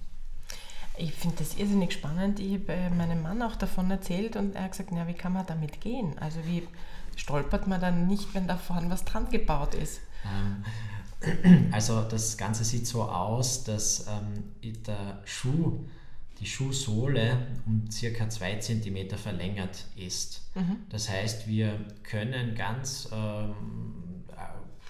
Ich 0.97 1.11
finde 1.11 1.37
das 1.37 1.55
irrsinnig 1.55 1.91
spannend. 1.91 2.39
Ich 2.39 2.53
habe 2.53 2.91
meinem 2.95 3.23
Mann 3.23 3.41
auch 3.41 3.55
davon 3.55 3.89
erzählt 3.89 4.35
und 4.35 4.55
er 4.55 4.65
hat 4.65 4.71
gesagt, 4.71 4.91
na, 4.91 5.07
wie 5.07 5.15
kann 5.15 5.33
man 5.33 5.45
damit 5.47 5.81
gehen? 5.81 6.17
Also 6.19 6.39
wie 6.45 6.67
stolpert 7.15 7.67
man 7.67 7.81
dann 7.81 8.07
nicht, 8.07 8.33
wenn 8.33 8.47
da 8.47 8.57
vorne 8.57 8.89
was 8.89 9.05
dran 9.05 9.29
gebaut 9.29 9.75
ist? 9.75 10.01
Ähm, 10.25 11.69
also 11.71 12.03
das 12.03 12.37
Ganze 12.37 12.63
sieht 12.63 12.87
so 12.87 13.03
aus, 13.03 13.63
dass 13.63 14.07
ähm, 14.07 14.43
der 14.85 15.21
Schuh, 15.25 15.85
die 16.39 16.45
Schuhsohle 16.45 17.37
um 17.65 17.89
circa 17.89 18.29
2 18.29 18.57
cm 18.57 19.17
verlängert 19.17 19.85
ist. 19.95 20.41
Mhm. 20.55 20.77
Das 20.89 21.09
heißt, 21.09 21.47
wir 21.47 21.79
können 22.03 22.55
ganz 22.55 23.09
ähm, 23.13 24.03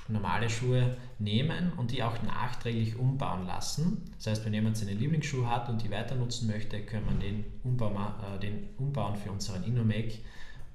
normale 0.07 0.49
Schuhe 0.49 0.97
nehmen 1.19 1.73
und 1.77 1.91
die 1.91 2.03
auch 2.03 2.21
nachträglich 2.23 2.97
umbauen 2.97 3.45
lassen. 3.45 4.03
Das 4.17 4.27
heißt, 4.27 4.45
wenn 4.45 4.53
jemand 4.53 4.77
seinen 4.77 4.97
Lieblingsschuh 4.97 5.47
hat 5.47 5.69
und 5.69 5.81
die 5.81 5.91
weiter 5.91 6.15
nutzen 6.15 6.47
möchte, 6.47 6.81
kann 6.81 7.05
man 7.05 7.19
den, 7.19 7.45
Umbau, 7.63 7.91
äh, 7.91 8.39
den 8.39 8.69
umbauen 8.77 9.15
für 9.15 9.31
unseren 9.31 9.63
InnoMake. 9.63 10.19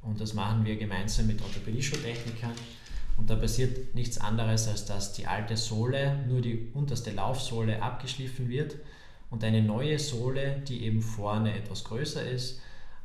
Und 0.02 0.21
das 0.21 0.35
machen 0.35 0.64
wir 0.64 0.76
gemeinsam 0.76 1.26
mit 1.26 1.43
Orthopädie-Schuhtechnikern. 1.43 2.52
Und 3.17 3.31
da 3.31 3.37
passiert 3.37 3.95
nichts 3.95 4.19
anderes, 4.19 4.69
als 4.69 4.85
dass 4.87 5.12
die 5.12 5.26
alte 5.26 5.57
Sohle, 5.57 6.25
nur 6.28 6.40
die 6.40 6.69
unterste 6.73 7.11
Laufsohle 7.11 7.83
abgeschliffen 7.83 8.49
wird 8.49 8.76
und 9.28 9.43
eine 9.43 9.61
neue 9.61 9.99
Sohle, 9.99 10.62
die 10.67 10.85
eben 10.85 11.02
vorne 11.02 11.55
etwas 11.55 11.85
größer 11.85 12.23
ist, 12.23 12.61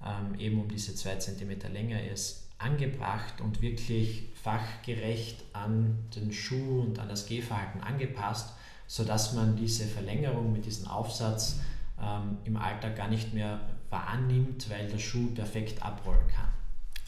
ähm, 0.06 0.40
eben 0.40 0.62
um 0.62 0.68
diese 0.68 0.94
2 0.94 1.16
cm 1.16 1.74
länger 1.74 2.04
ist, 2.04 2.48
angebracht 2.60 3.42
und 3.42 3.62
wirklich 3.62 4.30
fachgerecht 4.42 5.44
an 5.54 5.98
den 6.16 6.32
Schuh 6.32 6.82
und 6.82 7.00
an 7.00 7.10
das 7.10 7.26
Gehverhalten 7.26 7.82
angepasst, 7.82 8.54
sodass 8.88 9.34
man 9.34 9.56
diese 9.56 9.86
Verlängerung 9.86 10.54
mit 10.54 10.66
diesem 10.66 10.88
Aufsatz 10.88 11.60
ähm, 12.02 12.38
im 12.44 12.58
Alltag 12.58 12.96
gar 12.96 13.10
nicht 13.10 13.34
mehr 13.34 13.60
wahrnimmt, 13.90 14.70
weil 14.70 14.88
der 14.88 15.00
Schuh 15.00 15.28
perfekt 15.34 15.82
abrollen 15.84 16.28
kann. 16.28 16.63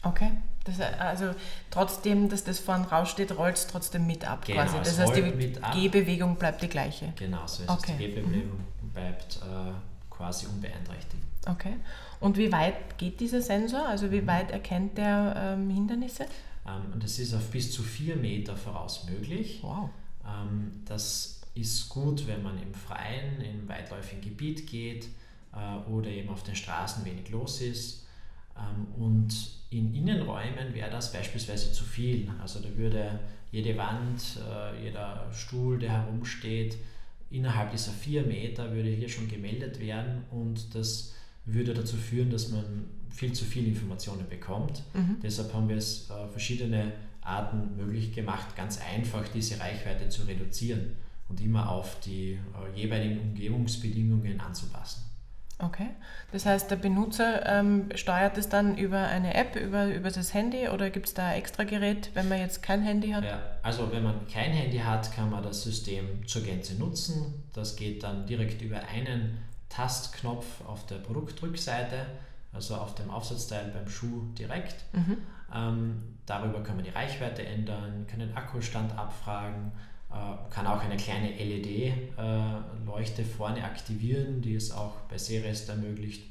Okay. 0.08 0.30
Das, 0.64 0.80
also 0.80 1.34
trotzdem, 1.70 2.28
dass 2.28 2.42
das 2.42 2.58
vorne 2.58 2.88
raussteht, 2.88 3.36
rollt 3.36 3.56
es 3.56 3.68
trotzdem 3.68 4.06
mit 4.06 4.28
ab 4.28 4.44
genau, 4.44 4.62
quasi. 4.62 4.78
Das 4.78 4.98
heißt, 4.98 5.16
die 5.16 5.52
Gehbewegung 5.74 6.36
bleibt 6.36 6.60
die 6.62 6.68
gleiche. 6.68 7.12
Genau, 7.16 7.46
so 7.46 7.62
ist 7.62 7.68
okay. 7.70 7.92
es. 7.92 7.98
Die 7.98 8.04
Gehbewegung 8.06 8.58
mhm. 8.82 8.90
bleibt 8.92 9.36
äh, 9.36 9.72
quasi 10.10 10.46
unbeeinträchtigt. 10.46 11.22
Okay. 11.48 11.76
Und 12.18 12.36
wie 12.36 12.50
weit 12.50 12.98
geht 12.98 13.20
dieser 13.20 13.40
Sensor? 13.42 13.86
Also 13.86 14.10
wie 14.10 14.22
mhm. 14.22 14.26
weit 14.26 14.50
erkennt 14.50 14.98
der 14.98 15.56
ähm, 15.56 15.70
Hindernisse? 15.70 16.26
Ähm, 16.66 16.98
das 16.98 17.18
ist 17.20 17.32
auf 17.34 17.48
bis 17.50 17.72
zu 17.72 17.82
vier 17.82 18.16
Meter 18.16 18.56
voraus 18.56 19.06
möglich. 19.08 19.60
Wow. 19.62 19.90
Ähm, 20.26 20.82
das 20.84 21.40
ist 21.54 21.88
gut, 21.88 22.26
wenn 22.26 22.42
man 22.42 22.60
im 22.60 22.74
Freien, 22.74 23.40
im 23.40 23.68
weitläufigen 23.68 24.20
Gebiet 24.20 24.66
geht 24.66 25.08
äh, 25.54 25.90
oder 25.90 26.08
eben 26.08 26.28
auf 26.28 26.42
den 26.42 26.56
Straßen 26.56 27.04
wenig 27.04 27.30
los 27.30 27.60
ist. 27.60 28.05
Ähm, 28.58 28.86
und 29.02 29.50
in 29.70 29.94
Innenräumen 29.94 30.74
wäre 30.74 30.90
das 30.90 31.12
beispielsweise 31.12 31.72
zu 31.72 31.84
viel. 31.84 32.30
Also 32.40 32.60
da 32.60 32.68
würde 32.76 33.20
jede 33.50 33.76
Wand, 33.76 34.38
äh, 34.48 34.84
jeder 34.84 35.30
Stuhl, 35.32 35.78
der 35.78 35.92
herumsteht, 35.92 36.76
innerhalb 37.30 37.72
dieser 37.72 37.92
vier 37.92 38.22
Meter 38.22 38.72
würde 38.72 38.88
hier 38.90 39.08
schon 39.08 39.28
gemeldet 39.28 39.80
werden 39.80 40.24
und 40.30 40.74
das 40.74 41.14
würde 41.44 41.74
dazu 41.74 41.96
führen, 41.96 42.30
dass 42.30 42.50
man 42.50 42.86
viel 43.10 43.32
zu 43.32 43.44
viel 43.44 43.66
Informationen 43.66 44.28
bekommt. 44.28 44.82
Mhm. 44.94 45.16
Deshalb 45.22 45.52
haben 45.54 45.68
wir 45.68 45.76
es 45.76 46.10
äh, 46.10 46.28
verschiedene 46.28 46.92
Arten 47.22 47.76
möglich 47.76 48.12
gemacht, 48.12 48.56
ganz 48.56 48.80
einfach 48.80 49.26
diese 49.28 49.58
Reichweite 49.58 50.08
zu 50.08 50.22
reduzieren 50.22 50.92
und 51.28 51.40
immer 51.40 51.70
auf 51.70 51.98
die 52.00 52.32
äh, 52.32 52.80
jeweiligen 52.80 53.20
Umgebungsbedingungen 53.20 54.40
anzupassen. 54.40 55.02
Okay, 55.58 55.88
das 56.32 56.44
heißt, 56.44 56.70
der 56.70 56.76
Benutzer 56.76 57.46
ähm, 57.46 57.88
steuert 57.94 58.36
es 58.36 58.50
dann 58.50 58.76
über 58.76 58.98
eine 58.98 59.34
App, 59.34 59.56
über, 59.56 59.86
über 59.86 60.10
das 60.10 60.34
Handy 60.34 60.68
oder 60.68 60.90
gibt 60.90 61.06
es 61.06 61.14
da 61.14 61.28
ein 61.28 61.38
extra 61.38 61.64
Gerät, 61.64 62.10
wenn 62.12 62.28
man 62.28 62.38
jetzt 62.38 62.62
kein 62.62 62.82
Handy 62.82 63.10
hat? 63.10 63.24
Ja, 63.24 63.40
also 63.62 63.90
wenn 63.90 64.02
man 64.02 64.28
kein 64.28 64.52
Handy 64.52 64.78
hat, 64.78 65.10
kann 65.12 65.30
man 65.30 65.42
das 65.42 65.62
System 65.62 66.26
zur 66.26 66.42
Gänze 66.42 66.74
nutzen. 66.74 67.42
Das 67.54 67.74
geht 67.74 68.02
dann 68.02 68.26
direkt 68.26 68.60
über 68.60 68.80
einen 68.86 69.38
Tastknopf 69.70 70.60
auf 70.66 70.84
der 70.86 70.96
Produktrückseite 70.96 72.06
also 72.56 72.74
auf 72.74 72.94
dem 72.94 73.10
Aufsatzteil 73.10 73.70
beim 73.70 73.88
Schuh 73.88 74.22
direkt. 74.38 74.84
Mhm. 74.92 75.18
Ähm, 75.54 76.02
darüber 76.24 76.62
kann 76.62 76.76
man 76.76 76.84
die 76.84 76.90
Reichweite 76.90 77.46
ändern, 77.46 78.06
kann 78.08 78.18
den 78.18 78.34
Akkustand 78.34 78.96
abfragen, 78.98 79.72
kann 80.50 80.66
auch 80.66 80.80
eine 80.80 80.96
kleine 80.96 81.30
LED-Leuchte 81.30 83.22
äh, 83.22 83.24
vorne 83.24 83.64
aktivieren, 83.64 84.40
die 84.40 84.54
es 84.54 84.70
auch 84.70 84.94
bei 85.08 85.18
Seerest 85.18 85.68
ermöglicht, 85.68 86.22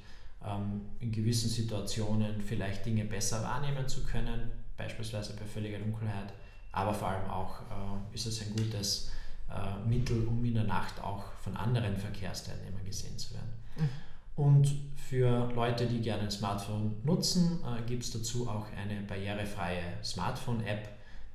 ähm, 0.44 0.82
in 1.00 1.12
gewissen 1.12 1.50
Situationen 1.50 2.42
vielleicht 2.42 2.86
Dinge 2.86 3.06
besser 3.06 3.44
wahrnehmen 3.44 3.88
zu 3.88 4.04
können, 4.04 4.52
beispielsweise 4.78 5.36
bei 5.36 5.46
völliger 5.46 5.80
Dunkelheit. 5.80 6.34
Aber 6.72 6.94
vor 6.94 7.10
allem 7.10 7.30
auch 7.30 7.62
äh, 7.62 8.16
ist 8.16 8.26
es 8.26 8.42
ein 8.42 8.56
gutes 8.56 9.12
äh, 9.50 9.88
Mittel, 9.88 10.26
um 10.28 10.44
in 10.44 10.56
der 10.56 10.64
Nacht 10.64 11.02
auch 11.02 11.32
von 11.44 11.56
anderen 11.56 11.96
Verkehrsteilnehmern 11.96 12.86
gesehen 12.86 13.18
zu 13.18 13.34
werden. 13.34 13.54
Mhm. 13.78 13.90
Und 14.36 14.76
für 14.96 15.50
Leute, 15.54 15.86
die 15.86 16.02
gerne 16.02 16.24
ein 16.24 16.32
Smartphone 16.32 16.98
nutzen, 17.04 17.60
äh, 17.64 17.82
gibt 17.84 18.04
es 18.04 18.12
dazu 18.12 18.50
auch 18.50 18.66
eine 18.76 19.02
barrierefreie 19.02 19.82
Smartphone-App, 20.04 20.90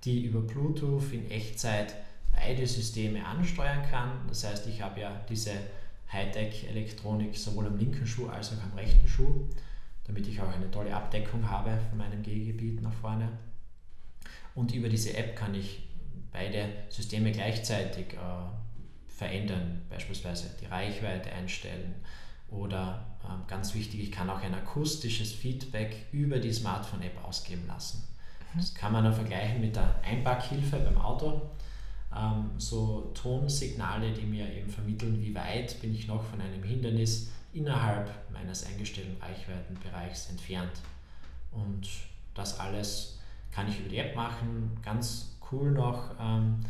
die 0.05 0.25
über 0.25 0.41
Bluetooth 0.41 1.13
in 1.13 1.31
Echtzeit 1.31 1.95
beide 2.33 2.67
Systeme 2.67 3.25
ansteuern 3.25 3.83
kann. 3.91 4.11
Das 4.29 4.45
heißt, 4.45 4.67
ich 4.67 4.83
habe 4.83 5.01
ja 5.01 5.21
diese 5.29 5.53
Hightech-Elektronik 6.13 7.37
sowohl 7.37 7.67
am 7.67 7.79
linken 7.79 8.07
Schuh 8.07 8.29
als 8.29 8.53
auch 8.53 8.63
am 8.63 8.77
rechten 8.77 9.07
Schuh, 9.07 9.49
damit 10.05 10.27
ich 10.27 10.41
auch 10.41 10.53
eine 10.53 10.71
tolle 10.71 10.95
Abdeckung 10.95 11.49
habe 11.49 11.79
von 11.89 11.99
meinem 11.99 12.23
Gehgebiet 12.23 12.83
nach 12.83 12.93
vorne. 12.93 13.29
Und 14.55 14.75
über 14.75 14.89
diese 14.89 15.17
App 15.17 15.37
kann 15.37 15.55
ich 15.55 15.89
beide 16.33 16.69
Systeme 16.89 17.33
gleichzeitig 17.33 18.15
äh, 18.15 18.19
verändern, 19.07 19.83
beispielsweise 19.89 20.51
die 20.61 20.67
Reichweite 20.67 21.31
einstellen, 21.33 21.95
oder 22.51 23.07
ähm, 23.25 23.43
ganz 23.47 23.75
wichtig, 23.75 24.01
ich 24.01 24.13
kann 24.13 24.29
auch 24.29 24.43
ein 24.43 24.55
akustisches 24.55 25.33
Feedback 25.33 26.07
über 26.13 26.39
die 26.39 26.53
Smartphone-App 26.53 27.25
ausgeben 27.25 27.67
lassen. 27.69 28.03
Mhm. 28.55 28.59
Das 28.59 28.75
kann 28.75 28.93
man 28.93 29.05
dann 29.05 29.15
vergleichen 29.15 29.61
mit 29.61 29.77
der 29.77 29.95
Einparkhilfe 30.03 30.79
beim 30.81 30.99
Auto. 30.99 31.51
Ähm, 32.17 32.51
so 32.59 33.13
Tonsignale, 33.15 34.13
die 34.13 34.27
mir 34.27 34.53
eben 34.53 34.69
vermitteln, 34.69 35.21
wie 35.21 35.35
weit 35.35 35.81
bin 35.81 35.95
ich 35.95 36.09
noch 36.09 36.25
von 36.25 36.41
einem 36.41 36.63
Hindernis 36.63 37.31
innerhalb 37.53 38.11
meines 38.33 38.67
eingestellten 38.67 39.17
Reichweitenbereichs 39.21 40.31
entfernt. 40.31 40.73
Und 41.53 41.89
das 42.35 42.59
alles 42.59 43.19
kann 43.53 43.69
ich 43.69 43.79
über 43.81 43.89
die 43.89 43.99
App 43.99 44.15
machen, 44.15 44.79
ganz 44.83 45.37
cool 45.51 45.73
noch. 45.73 46.11
Ähm, 46.21 46.61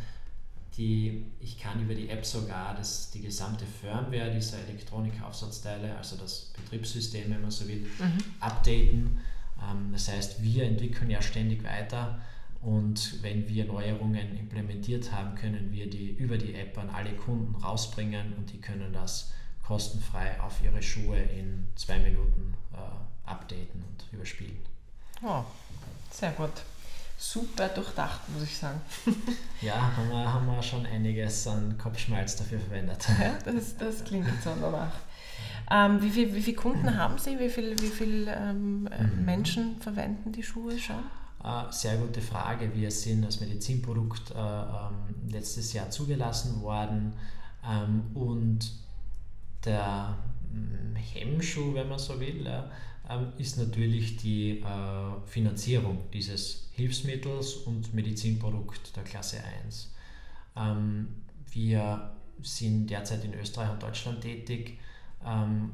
die, 0.77 1.25
ich 1.39 1.59
kann 1.59 1.81
über 1.81 1.93
die 1.93 2.09
App 2.09 2.25
sogar 2.25 2.73
das, 2.75 3.11
die 3.11 3.21
gesamte 3.21 3.65
Firmware 3.65 4.31
dieser 4.31 4.59
Elektronikaufsatzteile, 4.67 5.97
also 5.97 6.15
das 6.15 6.53
Betriebssystem, 6.55 7.29
wenn 7.29 7.41
man 7.41 7.51
so 7.51 7.67
will, 7.67 7.81
mhm. 7.81 8.17
updaten. 8.39 9.19
Ähm, 9.61 9.89
das 9.91 10.07
heißt, 10.07 10.41
wir 10.41 10.63
entwickeln 10.63 11.09
ja 11.09 11.21
ständig 11.21 11.63
weiter 11.63 12.19
und 12.61 13.21
wenn 13.23 13.47
wir 13.47 13.65
Neuerungen 13.65 14.37
implementiert 14.37 15.11
haben, 15.11 15.35
können 15.35 15.71
wir 15.71 15.89
die 15.89 16.11
über 16.11 16.37
die 16.37 16.55
App 16.55 16.77
an 16.77 16.89
alle 16.89 17.13
Kunden 17.13 17.55
rausbringen 17.55 18.33
und 18.37 18.51
die 18.51 18.61
können 18.61 18.93
das 18.93 19.33
kostenfrei 19.65 20.39
auf 20.41 20.61
ihre 20.63 20.81
Schuhe 20.81 21.17
in 21.17 21.67
zwei 21.75 21.99
Minuten 21.99 22.53
äh, 22.73 23.29
updaten 23.29 23.83
und 23.83 24.05
überspielen. 24.11 24.59
Oh, 25.23 25.43
sehr 26.11 26.31
gut 26.31 26.51
super 27.21 27.69
durchdacht, 27.69 28.21
muss 28.29 28.43
ich 28.43 28.57
sagen. 28.57 28.81
ja, 29.61 29.75
haben 29.95 30.09
wir, 30.09 30.33
haben 30.33 30.47
wir 30.47 30.63
schon 30.63 30.85
einiges 30.87 31.45
an 31.45 31.77
Kopfschmalz 31.77 32.35
dafür 32.35 32.59
verwendet. 32.59 33.05
Ja, 33.21 33.37
das, 33.45 33.77
das 33.77 34.03
klingt 34.03 34.27
so 34.43 34.49
danach. 34.59 34.91
Ähm, 35.69 36.01
wie, 36.01 36.09
viel, 36.09 36.33
wie 36.33 36.41
viele 36.41 36.57
Kunden 36.57 36.97
haben 36.97 37.17
Sie? 37.19 37.39
Wie 37.39 37.49
viele 37.49 37.79
wie 37.79 37.87
viel, 37.87 38.27
ähm, 38.27 38.81
mhm. 38.83 39.23
Menschen 39.23 39.79
verwenden 39.79 40.31
die 40.31 40.43
Schuhe 40.43 40.77
schon? 40.79 41.03
Sehr 41.71 41.97
gute 41.97 42.21
Frage. 42.21 42.71
Wir 42.75 42.91
sind 42.91 43.25
als 43.25 43.39
Medizinprodukt 43.41 44.29
äh, 44.29 44.35
ähm, 44.35 45.31
letztes 45.31 45.73
Jahr 45.73 45.89
zugelassen 45.89 46.61
worden 46.61 47.13
ähm, 47.67 48.03
und 48.13 48.71
der 49.65 50.19
mm, 50.51 50.95
Hemmschuh, 50.95 51.73
wenn 51.73 51.89
man 51.89 51.97
so 51.97 52.19
will, 52.19 52.45
ähm, 53.09 53.33
ist 53.39 53.57
natürlich 53.57 54.17
die 54.17 54.59
äh, 54.59 54.65
Finanzierung 55.25 55.97
dieses 56.13 56.69
Hilfsmittels 56.73 57.55
und 57.55 57.91
Medizinprodukt 57.91 58.95
der 58.95 59.03
Klasse 59.03 59.37
1. 59.65 59.95
Ähm, 60.55 61.07
wir 61.51 62.11
sind 62.43 62.87
derzeit 62.87 63.25
in 63.25 63.33
Österreich 63.33 63.71
und 63.71 63.81
Deutschland 63.81 64.21
tätig, 64.21 64.79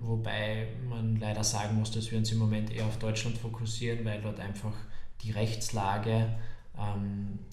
wobei 0.02 0.68
man 0.90 1.16
leider 1.16 1.42
sagen 1.42 1.78
muss, 1.78 1.92
dass 1.92 2.12
wir 2.12 2.18
uns 2.18 2.30
im 2.34 2.38
Moment 2.38 2.70
eher 2.70 2.86
auf 2.86 3.00
Deutschland 3.00 3.38
fokussieren, 3.38 4.04
weil 4.04 4.22
dort 4.22 4.42
einfach 4.42 4.74
die 5.22 5.32
Rechtslage 5.32 6.38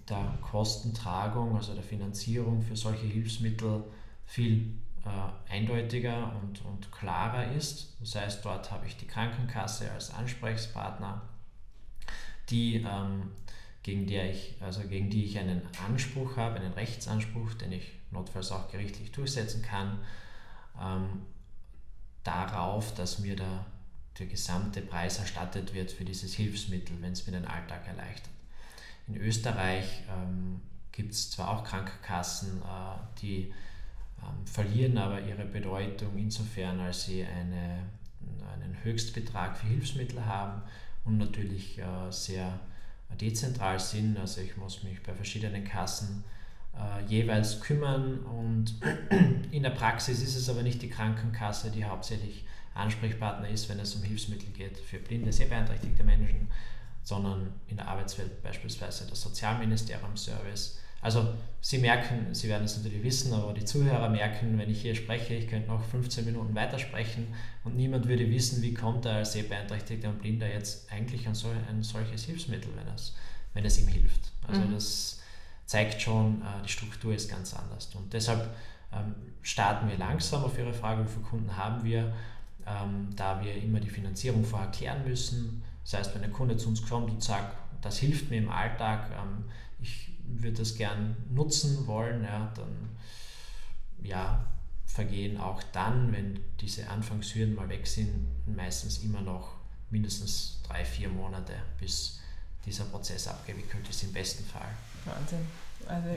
der 0.07 0.39
Kostentragung, 0.43 1.57
also 1.57 1.73
der 1.73 1.83
Finanzierung 1.83 2.61
für 2.61 2.77
solche 2.77 3.07
Hilfsmittel 3.07 3.85
viel 4.27 4.75
äh, 5.05 5.53
eindeutiger 5.53 6.35
und, 6.43 6.65
und 6.65 6.91
klarer 6.91 7.53
ist. 7.53 7.97
Das 8.01 8.15
heißt, 8.15 8.45
dort 8.45 8.71
habe 8.71 8.87
ich 8.87 8.97
die 8.97 9.07
Krankenkasse 9.07 9.91
als 9.91 10.13
Ansprechpartner, 10.13 11.23
die, 12.51 12.77
ähm, 12.77 13.31
gegen, 13.83 14.07
der 14.07 14.31
ich, 14.31 14.55
also 14.61 14.81
gegen 14.83 15.11
die 15.11 15.25
ich 15.25 15.39
einen 15.39 15.63
Anspruch 15.87 16.37
habe, 16.37 16.57
einen 16.57 16.73
Rechtsanspruch, 16.73 17.55
den 17.55 17.73
ich 17.73 17.93
notfalls 18.11 18.51
auch 18.51 18.71
gerichtlich 18.71 19.13
durchsetzen 19.13 19.63
kann, 19.63 19.99
ähm, 20.81 21.23
darauf, 22.23 22.95
dass 22.95 23.19
mir 23.19 23.37
der, 23.37 23.67
der 24.19 24.27
gesamte 24.27 24.81
Preis 24.81 25.19
erstattet 25.19 25.75
wird 25.75 25.91
für 25.91 26.05
dieses 26.05 26.35
Hilfsmittel, 26.35 26.97
wenn 27.01 27.13
es 27.13 27.27
mir 27.27 27.33
den 27.33 27.47
Alltag 27.47 27.87
erleichtert. 27.87 28.31
In 29.09 29.17
Österreich 29.17 30.03
ähm, 30.09 30.61
gibt 30.93 31.13
es 31.13 31.31
zwar 31.31 31.51
auch 31.51 31.65
Krankenkassen, 31.65 32.63
äh, 32.63 33.21
die 33.21 33.53
ähm, 34.23 34.47
verlieren 34.47 34.97
aber 34.99 35.21
ihre 35.21 35.45
Bedeutung 35.45 36.17
insofern, 36.17 36.81
als 36.81 37.05
sie 37.05 37.25
eine, 37.25 37.85
einen 38.53 38.77
Höchstbetrag 38.83 39.57
für 39.57 39.67
Hilfsmittel 39.67 40.25
haben 40.25 40.63
und 41.05 41.19
natürlich 41.19 41.79
äh, 41.79 42.11
sehr 42.11 42.61
dezentral 43.21 43.79
sind. 43.79 44.19
Also 44.19 44.41
ich 44.41 44.57
muss 44.57 44.83
mich 44.83 45.03
bei 45.03 45.13
verschiedenen 45.13 45.65
Kassen 45.65 46.25
äh, 46.77 47.05
jeweils 47.07 47.61
kümmern 47.61 48.21
und 48.21 48.75
in 49.51 49.63
der 49.63 49.71
Praxis 49.71 50.23
ist 50.23 50.37
es 50.37 50.49
aber 50.49 50.63
nicht 50.63 50.83
die 50.83 50.91
Krankenkasse, 50.91 51.71
die 51.71 51.85
hauptsächlich 51.85 52.47
Ansprechpartner 52.75 53.49
ist, 53.49 53.69
wenn 53.69 53.79
es 53.79 53.95
um 53.95 54.03
Hilfsmittel 54.03 54.51
geht 54.51 54.79
für 54.79 54.99
blinde, 54.99 55.33
sehbeeinträchtigte 55.33 56.05
Menschen, 56.05 56.49
sondern 57.03 57.53
in 57.69 57.77
der 57.77 57.89
Arbeitswelt 57.89 58.43
beispielsweise 58.43 59.07
das 59.07 59.23
Sozialministerium-Service 59.23 60.79
also 61.05 61.35
Sie 61.61 61.79
merken, 61.79 62.35
Sie 62.35 62.49
werden 62.49 62.65
es 62.65 62.79
natürlich 62.79 63.03
wissen, 63.03 63.35
aber 63.35 63.53
die 63.53 63.65
Zuhörer 63.65 64.09
merken, 64.09 64.59
wenn 64.59 64.71
ich 64.71 64.81
hier 64.81 64.95
spreche, 64.95 65.35
ich 65.35 65.49
könnte 65.49 65.69
noch 65.69 65.85
15 65.85 66.25
Minuten 66.25 66.55
weitersprechen 66.55 67.27
und 67.63 67.77
niemand 67.77 68.09
würde 68.09 68.31
wissen, 68.31 68.63
wie 68.63 68.73
kommt 68.73 69.05
er 69.05 69.17
als 69.17 69.35
Sehbeeinträchtigter 69.35 70.09
und 70.09 70.21
Blinder 70.21 70.49
jetzt 70.49 70.91
eigentlich 70.91 71.29
an 71.29 71.35
so 71.35 71.49
ein 71.69 71.83
solches 71.83 72.25
Hilfsmittel, 72.25 72.71
wenn 72.75 72.89
es, 72.95 73.15
wenn 73.53 73.67
es 73.67 73.79
ihm 73.79 73.89
hilft. 73.89 74.33
Also 74.49 74.63
mhm. 74.63 74.73
das 74.73 75.21
zeigt 75.67 76.01
schon, 76.01 76.41
äh, 76.41 76.63
die 76.65 76.71
Struktur 76.71 77.15
ist 77.15 77.31
ganz 77.31 77.53
anders. 77.53 77.95
Und 77.95 78.11
deshalb 78.11 78.57
ähm, 78.91 79.15
starten 79.43 79.91
wir 79.91 79.99
langsam 79.99 80.43
auf 80.43 80.59
Ihre 80.59 80.73
Frage, 80.73 81.05
wie 81.05 81.11
viele 81.11 81.25
Kunden 81.25 81.55
haben 81.55 81.85
wir, 81.85 82.15
ähm, 82.67 83.09
da 83.17 83.43
wir 83.43 83.55
immer 83.57 83.81
die 83.81 83.91
Finanzierung 83.91 84.45
vorher 84.45 84.71
klären 84.71 85.05
müssen. 85.07 85.63
Das 85.83 85.95
heißt, 85.95 86.15
wenn 86.15 86.25
ein 86.25 86.33
Kunde 86.33 86.57
zu 86.57 86.69
uns 86.69 86.87
kommt 86.87 87.11
und 87.11 87.23
sagt, 87.23 87.57
das 87.83 87.99
hilft 87.99 88.31
mir 88.31 88.39
im 88.39 88.51
Alltag, 88.51 89.11
ähm, 89.13 89.45
ich 89.81 90.13
würde 90.27 90.59
das 90.59 90.77
gern 90.77 91.17
nutzen 91.31 91.87
wollen, 91.87 92.25
ja, 92.25 92.53
dann 92.57 92.91
ja, 94.03 94.47
vergehen 94.87 95.39
auch 95.39 95.63
dann, 95.73 96.13
wenn 96.13 96.41
diese 96.61 96.89
Anfangshürden 96.89 97.55
mal 97.55 97.69
weg 97.69 97.87
sind, 97.87 98.27
meistens 98.47 98.99
immer 98.99 99.21
noch 99.21 99.53
mindestens 99.91 100.61
drei, 100.67 100.85
vier 100.85 101.09
Monate, 101.09 101.55
bis 101.79 102.21
dieser 102.65 102.85
Prozess 102.85 103.29
abgewickelt 103.29 103.89
ist, 103.89 104.03
im 104.05 104.13
besten 104.13 104.45
Fall. 104.45 104.69
Wahnsinn. 105.05 105.47
Also 105.87 106.09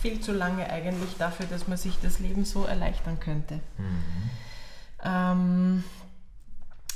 viel 0.00 0.20
zu 0.20 0.32
lange 0.32 0.68
eigentlich 0.70 1.16
dafür, 1.18 1.46
dass 1.46 1.68
man 1.68 1.76
sich 1.76 1.94
das 2.00 2.18
Leben 2.18 2.44
so 2.44 2.64
erleichtern 2.64 3.20
könnte. 3.20 3.56
Mhm. 3.76 4.30
Ähm, 5.06 5.84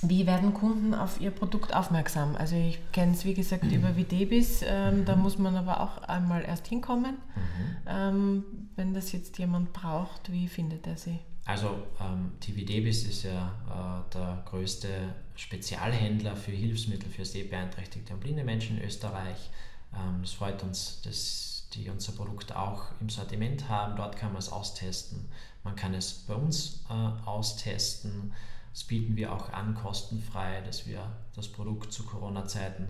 wie 0.03 0.27
werden 0.27 0.55
Kunden 0.55 0.95
auf 0.95 1.21
ihr 1.21 1.31
Produkt 1.31 1.75
aufmerksam? 1.75 2.35
Also 2.37 2.57
ich 2.57 2.81
kenne 2.93 3.13
es 3.13 3.25
wie 3.25 3.35
gesagt 3.35 3.65
mhm. 3.65 3.73
über 3.73 3.97
Videbis, 3.97 4.63
ähm, 4.67 5.01
mhm. 5.01 5.05
da 5.05 5.15
muss 5.15 5.39
man 5.39 5.57
aber 5.57 5.81
auch 5.81 5.99
einmal 6.03 6.43
erst 6.43 6.67
hinkommen. 6.67 7.17
Mhm. 7.37 7.77
Ähm, 7.87 8.45
wenn 8.77 8.95
das 8.95 9.13
jetzt 9.13 9.39
jemand 9.39 9.73
braucht, 9.73 10.33
wie 10.33 10.49
findet 10.49 10.87
er 10.87 10.97
sie? 10.97 11.19
Also 11.45 11.83
ähm, 12.01 12.33
die 12.43 12.57
Videbis 12.57 13.05
ist 13.05 13.25
ja 13.25 14.05
äh, 14.09 14.13
der 14.15 14.43
größte 14.47 14.89
Spezialhändler 15.35 16.37
für 16.37 16.53
Hilfsmittel 16.53 17.11
für 17.11 17.25
sehbeeinträchtigte 17.25 18.15
und 18.15 18.21
blinde 18.21 18.45
Menschen 18.45 18.79
in 18.79 18.85
Österreich. 18.85 19.51
Ähm, 19.95 20.23
es 20.23 20.33
freut 20.33 20.63
uns, 20.63 21.03
dass 21.03 21.69
die 21.75 21.89
unser 21.89 22.13
Produkt 22.13 22.55
auch 22.55 22.85
im 23.01 23.09
Sortiment 23.09 23.69
haben. 23.69 23.97
Dort 23.97 24.17
kann 24.17 24.33
man 24.33 24.39
es 24.39 24.51
austesten. 24.51 25.29
Man 25.65 25.77
kann 25.77 25.95
es 25.95 26.25
bei 26.27 26.35
uns 26.35 26.85
äh, 26.89 26.93
austesten. 26.93 28.33
Das 28.73 28.85
bieten 28.85 29.17
wir 29.17 29.33
auch 29.33 29.53
an, 29.53 29.75
kostenfrei, 29.75 30.61
dass 30.63 30.87
wir 30.87 31.13
das 31.35 31.49
Produkt 31.49 31.93
zu 31.93 32.05
Corona-Zeiten 32.05 32.89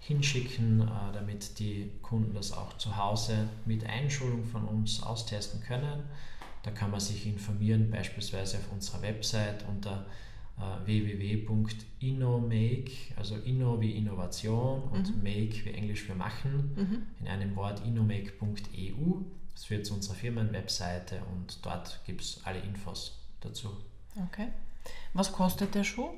hinschicken, 0.00 0.82
äh, 0.82 1.12
damit 1.12 1.58
die 1.58 1.90
Kunden 2.02 2.34
das 2.34 2.52
auch 2.52 2.76
zu 2.76 2.96
Hause 2.96 3.48
mit 3.64 3.86
Einschulung 3.86 4.44
von 4.44 4.64
uns 4.64 5.02
austesten 5.02 5.62
können. 5.62 6.04
Da 6.62 6.70
kann 6.70 6.90
man 6.90 7.00
sich 7.00 7.26
informieren, 7.26 7.90
beispielsweise 7.90 8.58
auf 8.58 8.70
unserer 8.72 9.02
Website 9.02 9.64
unter 9.68 10.06
äh, 10.58 10.86
www.innomake, 10.86 12.92
also 13.16 13.36
Inno 13.36 13.80
wie 13.80 13.92
Innovation 13.92 14.82
und 14.84 15.16
mhm. 15.16 15.22
Make 15.22 15.64
wie 15.64 15.70
Englisch 15.70 16.02
für 16.02 16.14
machen, 16.14 16.72
mhm. 16.76 17.02
in 17.20 17.28
einem 17.28 17.56
Wort 17.56 17.82
innomake.eu. 17.84 19.22
Das 19.54 19.64
führt 19.64 19.86
zu 19.86 19.94
unserer 19.94 20.14
Firmenwebseite 20.14 21.20
und 21.32 21.64
dort 21.64 22.00
gibt 22.04 22.22
es 22.22 22.40
alle 22.44 22.60
Infos 22.60 23.18
dazu. 23.40 23.68
Okay. 24.28 24.48
Was 25.14 25.32
kostet 25.32 25.74
der 25.74 25.84
Schuh? 25.84 26.10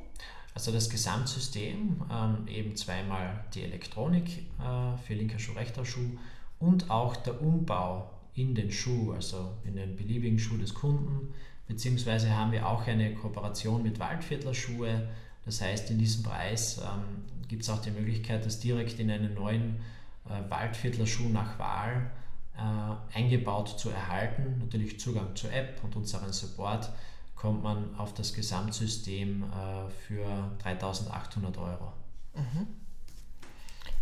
Also 0.55 0.70
das 0.70 0.88
Gesamtsystem, 0.88 2.01
ähm, 2.11 2.47
eben 2.47 2.77
zweimal 2.77 3.44
die 3.55 3.62
Elektronik 3.64 4.47
äh, 4.61 4.97
für 5.05 5.14
linker 5.14 5.38
Schuh, 5.38 5.53
rechter 5.53 5.85
Schuh 5.85 6.16
und 6.61 6.90
auch 6.90 7.16
der 7.16 7.42
Umbau 7.42 8.11
in 8.35 8.55
den 8.55 8.70
Schuh, 8.70 9.12
also 9.12 9.53
in 9.64 9.75
den 9.77 9.97
beliebigen 9.97 10.38
Schuh 10.38 10.57
des 10.57 10.75
Kunden, 10.75 11.35
beziehungsweise 11.66 12.37
haben 12.37 12.53
wir 12.53 12.68
auch 12.68 12.87
eine 12.87 13.14
Kooperation 13.14 13.83
mit 13.83 13.99
Waldviertler 13.99 14.55
Schuhe. 14.55 15.09
Das 15.44 15.61
heißt, 15.61 15.90
in 15.90 15.99
diesem 15.99 16.23
Preis 16.23 16.79
ähm, 16.79 17.25
gibt 17.49 17.62
es 17.62 17.70
auch 17.70 17.83
die 17.83 17.90
Möglichkeit, 17.90 18.47
das 18.47 18.61
direkt 18.61 18.99
in 19.01 19.11
einen 19.11 19.35
neuen 19.35 19.81
äh, 20.27 20.51
Waldviertler 20.51 21.07
Schuh 21.07 21.29
nach 21.29 21.59
Wahl 21.59 22.11
äh, 22.56 23.16
eingebaut 23.16 23.78
zu 23.78 23.90
erhalten. 23.90 24.58
Natürlich 24.62 25.00
Zugang 25.00 25.34
zur 25.34 25.52
App 25.52 25.82
und 25.82 25.96
unseren 25.96 26.32
Support 26.32 26.90
kommt 27.34 27.62
man 27.62 27.94
auf 27.96 28.14
das 28.14 28.32
Gesamtsystem 28.32 29.42
äh, 29.44 29.90
für 30.06 30.50
3800 30.62 31.58
Euro. 31.58 31.92
Mhm. 32.34 32.66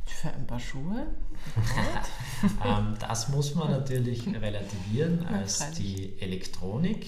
Für 0.04 0.30
ein 0.30 0.46
paar 0.46 0.60
Schuhe? 0.60 1.06
ähm, 2.64 2.94
das 3.00 3.28
muss 3.28 3.54
man 3.54 3.70
natürlich 3.70 4.26
relativieren, 4.28 5.26
als 5.32 5.72
die 5.72 6.20
Elektronik 6.20 7.06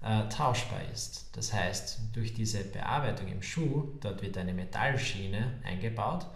äh, 0.00 0.28
tauschbar 0.28 0.80
ist. 0.92 1.28
Das 1.36 1.52
heißt, 1.52 2.00
durch 2.14 2.34
diese 2.34 2.64
Bearbeitung 2.64 3.28
im 3.28 3.42
Schuh, 3.42 3.88
dort 4.00 4.22
wird 4.22 4.38
eine 4.38 4.54
Metallschiene 4.54 5.54
eingebaut, 5.64 6.26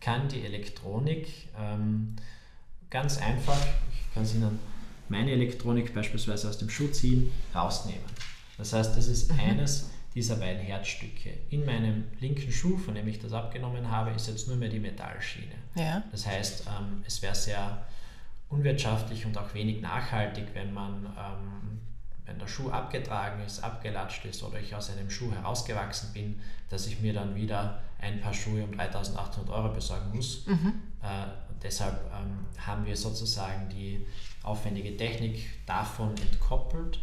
kann 0.00 0.28
die 0.28 0.44
Elektronik 0.44 1.48
ähm, 1.56 2.16
ganz 2.92 3.18
einfach, 3.18 3.58
ich 3.90 4.14
kann 4.14 4.22
es 4.22 4.34
Ihnen 4.34 4.58
meine 5.08 5.32
Elektronik 5.32 5.94
beispielsweise 5.94 6.48
aus 6.48 6.58
dem 6.58 6.70
Schuh 6.70 6.88
ziehen, 6.88 7.32
rausnehmen. 7.54 8.04
Das 8.58 8.72
heißt, 8.72 8.96
das 8.96 9.08
ist 9.08 9.32
mhm. 9.32 9.40
eines 9.40 9.90
dieser 10.14 10.36
beiden 10.36 10.60
Herzstücke. 10.60 11.30
In 11.48 11.64
meinem 11.64 12.04
linken 12.20 12.52
Schuh, 12.52 12.76
von 12.76 12.94
dem 12.94 13.08
ich 13.08 13.18
das 13.18 13.32
abgenommen 13.32 13.90
habe, 13.90 14.10
ist 14.10 14.28
jetzt 14.28 14.46
nur 14.46 14.56
mehr 14.58 14.68
die 14.68 14.78
Metallschiene. 14.78 15.54
Ja. 15.74 16.02
Das 16.12 16.26
heißt, 16.26 16.66
ähm, 16.66 17.02
es 17.06 17.22
wäre 17.22 17.34
sehr 17.34 17.86
unwirtschaftlich 18.50 19.24
und 19.24 19.36
auch 19.38 19.54
wenig 19.54 19.80
nachhaltig, 19.80 20.48
wenn 20.52 20.72
man, 20.74 21.06
ähm, 21.06 21.80
wenn 22.26 22.38
der 22.38 22.46
Schuh 22.46 22.70
abgetragen 22.70 23.42
ist, 23.44 23.62
abgelatscht 23.62 24.24
ist 24.24 24.42
oder 24.42 24.60
ich 24.60 24.74
aus 24.74 24.90
einem 24.90 25.10
Schuh 25.10 25.32
herausgewachsen 25.32 26.12
bin, 26.12 26.40
dass 26.68 26.86
ich 26.86 27.00
mir 27.00 27.12
dann 27.12 27.34
wieder 27.34 27.82
ein 28.00 28.20
paar 28.20 28.34
Schuhe 28.34 28.64
um 28.64 28.72
3800 28.72 29.50
Euro 29.50 29.72
besorgen 29.72 30.14
muss. 30.14 30.46
Mhm. 30.46 30.74
Äh, 31.02 31.26
deshalb 31.62 32.00
ähm, 32.12 32.46
haben 32.64 32.86
wir 32.86 32.96
sozusagen 32.96 33.68
die 33.68 34.06
aufwendige 34.42 34.96
Technik 34.96 35.66
davon 35.66 36.16
entkoppelt 36.16 36.98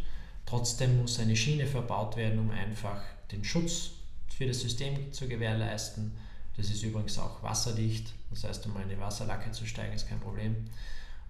Trotzdem 0.50 1.00
muss 1.00 1.20
eine 1.20 1.36
Schiene 1.36 1.64
verbaut 1.64 2.16
werden, 2.16 2.40
um 2.40 2.50
einfach 2.50 3.00
den 3.30 3.44
Schutz 3.44 3.90
für 4.36 4.48
das 4.48 4.58
System 4.58 5.12
zu 5.12 5.28
gewährleisten. 5.28 6.10
Das 6.56 6.70
ist 6.70 6.82
übrigens 6.82 7.20
auch 7.20 7.40
wasserdicht, 7.44 8.12
das 8.30 8.42
heißt, 8.42 8.66
um 8.66 8.76
eine 8.76 8.98
Wasserlacke 8.98 9.52
zu 9.52 9.64
steigen, 9.64 9.94
ist 9.94 10.08
kein 10.08 10.18
Problem. 10.18 10.56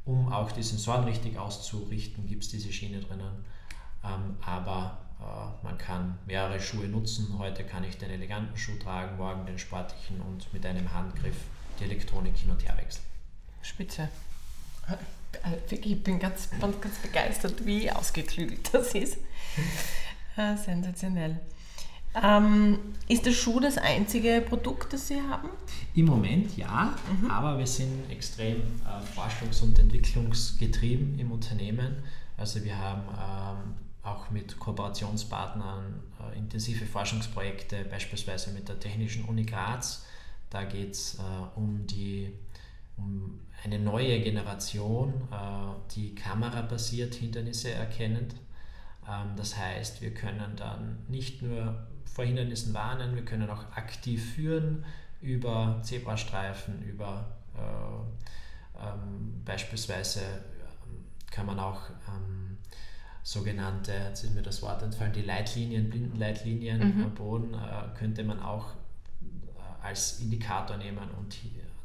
Um 0.06 0.32
auch 0.32 0.50
die 0.52 0.62
Sensoren 0.62 1.04
richtig 1.04 1.36
auszurichten, 1.36 2.26
gibt 2.26 2.44
es 2.44 2.48
diese 2.48 2.72
Schiene 2.72 3.00
drinnen. 3.00 3.44
Ähm, 4.04 4.36
aber 4.44 4.98
äh, 5.20 5.64
man 5.64 5.76
kann 5.78 6.18
mehrere 6.26 6.60
Schuhe 6.60 6.86
nutzen. 6.86 7.38
Heute 7.38 7.64
kann 7.64 7.84
ich 7.84 7.98
den 7.98 8.10
eleganten 8.10 8.56
Schuh 8.56 8.78
tragen, 8.82 9.16
morgen 9.16 9.46
den 9.46 9.58
sportlichen 9.58 10.20
und 10.20 10.52
mit 10.52 10.64
einem 10.64 10.92
Handgriff 10.92 11.36
die 11.78 11.84
Elektronik 11.84 12.36
hin 12.36 12.50
und 12.50 12.64
her 12.64 12.76
wechseln. 12.76 13.04
Spitze. 13.62 14.08
Äh, 14.88 15.74
ich 15.74 16.02
bin 16.02 16.18
ganz, 16.18 16.48
ganz, 16.60 16.98
begeistert, 17.02 17.64
wie 17.64 17.90
ausgeklügelt 17.90 18.70
das 18.72 18.94
ist. 18.94 19.18
Äh, 20.36 20.56
sensationell. 20.64 21.38
Ähm, 22.20 22.78
ist 23.06 23.24
der 23.24 23.32
Schuh 23.32 23.60
das 23.60 23.78
einzige 23.78 24.40
Produkt, 24.40 24.92
das 24.92 25.06
Sie 25.06 25.20
haben? 25.20 25.48
Im 25.94 26.06
Moment 26.06 26.56
ja, 26.56 26.96
mhm. 27.08 27.30
aber 27.30 27.56
wir 27.56 27.66
sind 27.66 28.10
extrem 28.10 28.56
äh, 28.56 29.16
forschungs- 29.16 29.62
und 29.62 29.78
entwicklungsgetrieben 29.78 31.18
im 31.20 31.30
Unternehmen. 31.30 32.02
Also 32.36 32.64
wir 32.64 32.76
haben 32.76 33.02
ähm, 33.12 33.74
auch 34.02 34.30
mit 34.30 34.58
Kooperationspartnern 34.58 36.02
äh, 36.20 36.38
intensive 36.38 36.86
Forschungsprojekte, 36.86 37.84
beispielsweise 37.84 38.50
mit 38.52 38.68
der 38.68 38.78
Technischen 38.78 39.24
Uni 39.24 39.44
Graz. 39.44 40.06
Da 40.48 40.64
geht 40.64 40.92
es 40.92 41.18
äh, 41.18 41.22
um 41.56 41.86
um 42.96 43.40
eine 43.64 43.78
neue 43.78 44.20
Generation, 44.20 45.14
äh, 45.30 45.94
die 45.94 46.14
kamerabasiert 46.14 47.14
Hindernisse 47.14 47.70
erkennt. 47.72 48.34
Ähm, 49.08 49.36
das 49.36 49.56
heißt, 49.56 50.00
wir 50.00 50.14
können 50.14 50.56
dann 50.56 50.98
nicht 51.08 51.42
nur 51.42 51.86
vor 52.04 52.24
Hindernissen 52.24 52.74
warnen, 52.74 53.14
wir 53.14 53.24
können 53.24 53.48
auch 53.50 53.64
aktiv 53.76 54.34
führen 54.34 54.84
über 55.20 55.80
Zebrastreifen, 55.82 56.82
über 56.82 57.26
äh, 57.56 58.80
ähm, 58.82 59.42
beispielsweise 59.44 60.20
ähm, 60.20 61.04
kann 61.30 61.46
man 61.46 61.58
auch 61.58 61.82
ähm, 62.08 62.49
sogenannte, 63.30 63.92
jetzt 63.92 64.24
ist 64.24 64.34
mir 64.34 64.42
das 64.42 64.60
Wort 64.60 64.82
entfallen, 64.82 65.12
die 65.12 65.22
Leitlinien, 65.22 65.88
Blindenleitlinien 65.88 66.96
mhm. 66.96 67.04
am 67.04 67.14
Boden, 67.14 67.54
äh, 67.54 67.96
könnte 67.96 68.24
man 68.24 68.40
auch 68.40 68.66
äh, 69.22 69.86
als 69.86 70.18
Indikator 70.18 70.76
nehmen 70.76 71.08
und 71.16 71.38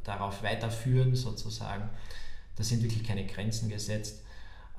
darauf 0.03 0.41
weiterführen 0.41 1.15
sozusagen. 1.15 1.87
Da 2.55 2.63
sind 2.63 2.81
wirklich 2.81 3.03
keine 3.03 3.27
Grenzen 3.27 3.69
gesetzt. 3.69 4.23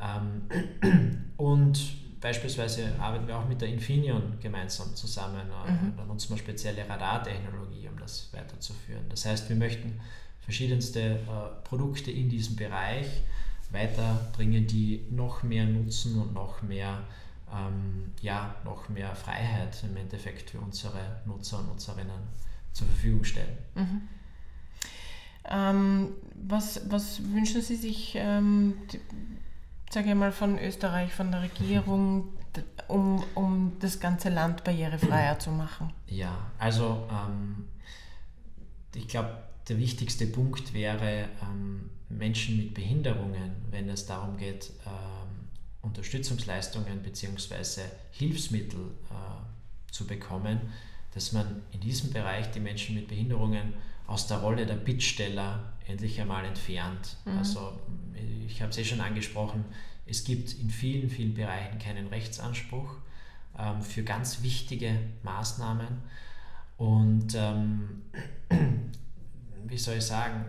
Ähm, 0.00 1.30
und 1.36 2.20
beispielsweise 2.20 2.98
arbeiten 2.98 3.28
wir 3.28 3.38
auch 3.38 3.46
mit 3.46 3.60
der 3.60 3.68
Infineon 3.68 4.40
gemeinsam 4.40 4.92
zusammen. 4.96 5.48
Äh, 5.68 5.70
mhm. 5.70 5.96
Da 5.96 6.04
nutzen 6.04 6.30
wir 6.30 6.38
spezielle 6.38 6.88
Radartechnologie, 6.88 7.88
um 7.88 7.96
das 7.96 8.32
weiterzuführen. 8.32 9.04
Das 9.08 9.24
heißt, 9.24 9.48
wir 9.48 9.56
möchten 9.56 10.00
verschiedenste 10.40 11.00
äh, 11.00 11.18
Produkte 11.62 12.10
in 12.10 12.28
diesem 12.28 12.56
Bereich 12.56 13.06
weiterbringen, 13.76 14.66
die 14.66 15.06
noch 15.10 15.42
mehr 15.42 15.64
nutzen 15.64 16.20
und 16.20 16.34
noch 16.34 16.62
mehr, 16.62 16.98
ähm, 17.52 18.12
ja, 18.20 18.54
noch 18.64 18.88
mehr 18.88 19.14
Freiheit 19.14 19.82
im 19.84 19.96
Endeffekt 19.96 20.50
für 20.50 20.58
unsere 20.58 21.20
Nutzer 21.26 21.58
und 21.58 21.68
Nutzerinnen 21.68 22.22
zur 22.72 22.86
Verfügung 22.86 23.24
stellen. 23.24 23.58
Mhm. 23.74 24.02
Ähm, 25.48 26.08
was, 26.34 26.90
was 26.90 27.22
wünschen 27.32 27.62
Sie 27.62 27.76
sich, 27.76 28.14
ähm, 28.16 28.74
sage 29.90 30.08
ich 30.08 30.14
mal, 30.14 30.32
von 30.32 30.58
Österreich, 30.58 31.12
von 31.12 31.30
der 31.30 31.42
Regierung, 31.42 32.32
um, 32.88 33.22
um 33.34 33.76
das 33.80 34.00
ganze 34.00 34.28
Land 34.28 34.64
barrierefreier 34.64 35.38
zu 35.38 35.50
machen? 35.50 35.92
Ja, 36.08 36.36
also 36.58 37.06
ähm, 37.10 37.66
ich 38.94 39.08
glaube, 39.08 39.42
der 39.68 39.78
wichtigste 39.78 40.26
Punkt 40.26 40.72
wäre, 40.72 41.28
ähm, 41.42 41.90
Menschen 42.08 42.56
mit 42.56 42.74
Behinderungen, 42.74 43.52
wenn 43.70 43.88
es 43.88 44.06
darum 44.06 44.36
geht, 44.36 44.72
ähm, 44.86 45.48
Unterstützungsleistungen 45.82 47.02
bzw. 47.02 47.82
Hilfsmittel 48.12 48.92
äh, 49.10 49.92
zu 49.92 50.06
bekommen, 50.06 50.60
dass 51.14 51.32
man 51.32 51.62
in 51.72 51.80
diesem 51.80 52.12
Bereich 52.12 52.50
die 52.50 52.60
Menschen 52.60 52.94
mit 52.94 53.08
Behinderungen 53.08 53.74
aus 54.06 54.26
der 54.26 54.38
Rolle 54.38 54.66
der 54.66 54.74
Bittsteller 54.74 55.72
endlich 55.86 56.20
einmal 56.20 56.44
entfernt. 56.44 57.16
Mhm. 57.24 57.38
Also 57.38 57.80
ich 58.46 58.60
habe 58.62 58.70
es 58.70 58.78
eh 58.78 58.84
schon 58.84 59.00
angesprochen, 59.00 59.64
es 60.06 60.24
gibt 60.24 60.54
in 60.54 60.70
vielen, 60.70 61.10
vielen 61.10 61.34
Bereichen 61.34 61.78
keinen 61.78 62.06
Rechtsanspruch 62.06 62.94
ähm, 63.58 63.82
für 63.82 64.04
ganz 64.04 64.42
wichtige 64.42 64.98
Maßnahmen. 65.24 66.02
Und 66.76 67.34
ähm, 67.34 68.02
wie 69.66 69.78
soll 69.78 69.96
ich 69.96 70.04
sagen, 70.04 70.44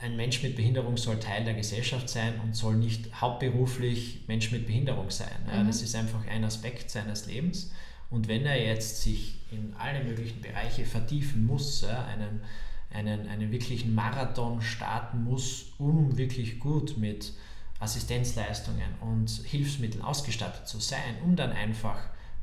äh, 0.00 0.04
ein 0.04 0.16
Mensch 0.16 0.42
mit 0.42 0.56
Behinderung 0.56 0.96
soll 0.96 1.18
Teil 1.18 1.44
der 1.44 1.54
Gesellschaft 1.54 2.08
sein 2.08 2.40
und 2.40 2.54
soll 2.54 2.76
nicht 2.76 3.20
hauptberuflich 3.20 4.24
Mensch 4.28 4.50
mit 4.50 4.66
Behinderung 4.66 5.10
sein. 5.10 5.34
Ja, 5.50 5.62
mhm. 5.62 5.66
Das 5.66 5.82
ist 5.82 5.94
einfach 5.94 6.26
ein 6.26 6.44
Aspekt 6.44 6.90
seines 6.90 7.26
Lebens. 7.26 7.72
Und 8.10 8.28
wenn 8.28 8.44
er 8.44 8.60
jetzt 8.60 9.02
sich 9.02 9.38
in 9.52 9.74
alle 9.78 10.02
möglichen 10.04 10.40
Bereiche 10.40 10.84
vertiefen 10.84 11.46
muss, 11.46 11.82
ja, 11.82 12.04
einen, 12.06 12.40
einen, 12.92 13.28
einen 13.28 13.52
wirklichen 13.52 13.94
Marathon 13.94 14.60
starten 14.60 15.24
muss, 15.24 15.72
um 15.78 16.18
wirklich 16.18 16.58
gut 16.58 16.98
mit 16.98 17.32
Assistenzleistungen 17.78 18.94
und 19.00 19.30
Hilfsmitteln 19.44 20.02
ausgestattet 20.02 20.66
zu 20.68 20.80
sein, 20.80 21.16
um 21.24 21.36
dann 21.36 21.52
einfach 21.52 21.98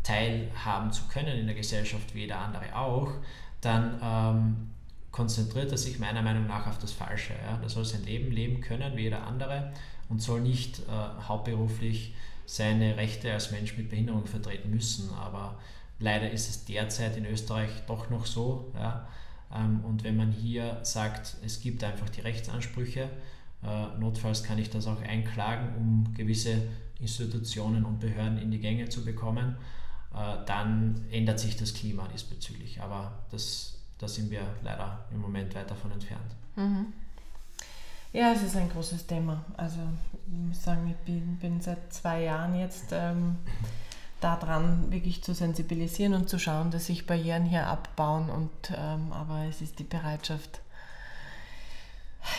teilhaben 0.07 0.91
zu 0.91 1.03
können 1.07 1.37
in 1.37 1.47
der 1.47 1.55
Gesellschaft 1.55 2.15
wie 2.15 2.21
jeder 2.21 2.39
andere 2.39 2.73
auch, 2.75 3.11
dann 3.59 3.99
ähm, 4.01 4.69
konzentriert 5.11 5.71
er 5.71 5.77
sich 5.77 5.99
meiner 5.99 6.21
Meinung 6.21 6.47
nach 6.47 6.67
auf 6.67 6.77
das 6.77 6.93
Falsche. 6.93 7.33
Ja. 7.33 7.59
Er 7.61 7.69
soll 7.69 7.83
sein 7.83 8.05
Leben 8.05 8.31
leben 8.31 8.61
können 8.61 8.95
wie 8.95 9.03
jeder 9.03 9.25
andere 9.25 9.73
und 10.09 10.21
soll 10.21 10.41
nicht 10.41 10.79
äh, 10.79 11.27
hauptberuflich 11.27 12.13
seine 12.45 12.95
Rechte 12.95 13.33
als 13.33 13.51
Mensch 13.51 13.77
mit 13.77 13.89
Behinderung 13.89 14.25
vertreten 14.25 14.69
müssen. 14.69 15.13
Aber 15.13 15.57
leider 15.99 16.31
ist 16.31 16.49
es 16.49 16.63
derzeit 16.63 17.17
in 17.17 17.25
Österreich 17.25 17.71
doch 17.87 18.09
noch 18.09 18.25
so. 18.25 18.71
Ja. 18.75 19.07
Ähm, 19.53 19.83
und 19.83 20.03
wenn 20.05 20.15
man 20.15 20.31
hier 20.31 20.79
sagt, 20.83 21.35
es 21.45 21.59
gibt 21.59 21.83
einfach 21.83 22.09
die 22.09 22.21
Rechtsansprüche, 22.21 23.09
äh, 23.63 23.99
notfalls 23.99 24.43
kann 24.43 24.57
ich 24.57 24.69
das 24.69 24.87
auch 24.87 25.01
einklagen, 25.01 25.75
um 25.77 26.13
gewisse 26.15 26.61
Institutionen 26.99 27.83
und 27.83 27.99
Behörden 27.99 28.37
in 28.37 28.51
die 28.51 28.59
Gänge 28.59 28.87
zu 28.87 29.03
bekommen, 29.03 29.57
dann 30.11 31.05
ändert 31.11 31.39
sich 31.39 31.55
das 31.57 31.73
Klima 31.73 32.07
diesbezüglich. 32.07 32.81
Aber 32.81 33.11
das, 33.31 33.77
da 33.97 34.07
sind 34.07 34.31
wir 34.31 34.41
leider 34.63 35.05
im 35.11 35.21
Moment 35.21 35.53
weit 35.55 35.69
davon 35.69 35.91
entfernt. 35.91 36.35
Mhm. 36.55 36.93
Ja, 38.13 38.31
es 38.31 38.41
ist 38.41 38.55
ein 38.55 38.69
großes 38.69 39.05
Thema. 39.05 39.43
Also 39.57 39.79
ich 40.27 40.33
muss 40.33 40.63
sagen, 40.63 40.89
ich 40.89 41.05
bin, 41.05 41.37
bin 41.37 41.61
seit 41.61 41.93
zwei 41.93 42.23
Jahren 42.23 42.57
jetzt 42.57 42.87
ähm, 42.91 43.37
daran, 44.21 44.91
wirklich 44.91 45.23
zu 45.23 45.33
sensibilisieren 45.33 46.13
und 46.13 46.29
zu 46.29 46.39
schauen, 46.39 46.71
dass 46.71 46.87
sich 46.87 47.05
Barrieren 47.05 47.45
hier 47.45 47.67
abbauen. 47.67 48.29
Und, 48.29 48.73
ähm, 48.75 49.11
aber 49.11 49.45
es 49.47 49.61
ist 49.61 49.79
die 49.79 49.83
Bereitschaft. 49.83 50.61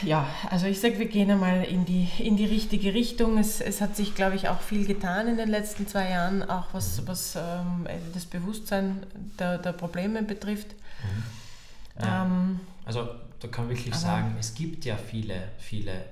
Ja, 0.02 0.28
also 0.50 0.66
ich 0.66 0.80
sage, 0.80 0.98
wir 0.98 1.06
gehen 1.06 1.30
einmal 1.30 1.64
in 1.64 1.84
die, 1.84 2.08
in 2.18 2.36
die 2.36 2.44
richtige 2.44 2.94
Richtung. 2.94 3.38
Es, 3.38 3.60
es 3.60 3.80
hat 3.80 3.96
sich, 3.96 4.14
glaube 4.14 4.36
ich, 4.36 4.48
auch 4.48 4.60
viel 4.60 4.86
getan 4.86 5.28
in 5.28 5.36
den 5.36 5.48
letzten 5.48 5.86
zwei 5.86 6.10
Jahren, 6.10 6.48
auch 6.48 6.66
was, 6.72 7.06
was 7.06 7.36
ähm, 7.36 7.86
das 8.14 8.26
Bewusstsein 8.26 9.06
der, 9.38 9.58
der 9.58 9.72
Probleme 9.72 10.22
betrifft. 10.22 10.68
Mhm. 11.02 12.04
Ja. 12.04 12.24
Ähm, 12.24 12.60
also 12.84 13.08
da 13.40 13.48
kann 13.48 13.66
man 13.66 13.76
wirklich 13.76 13.94
sagen, 13.94 14.36
es 14.38 14.54
gibt 14.54 14.84
ja 14.84 14.96
viele, 14.96 15.50
viele 15.58 15.92
äh, 15.92 16.04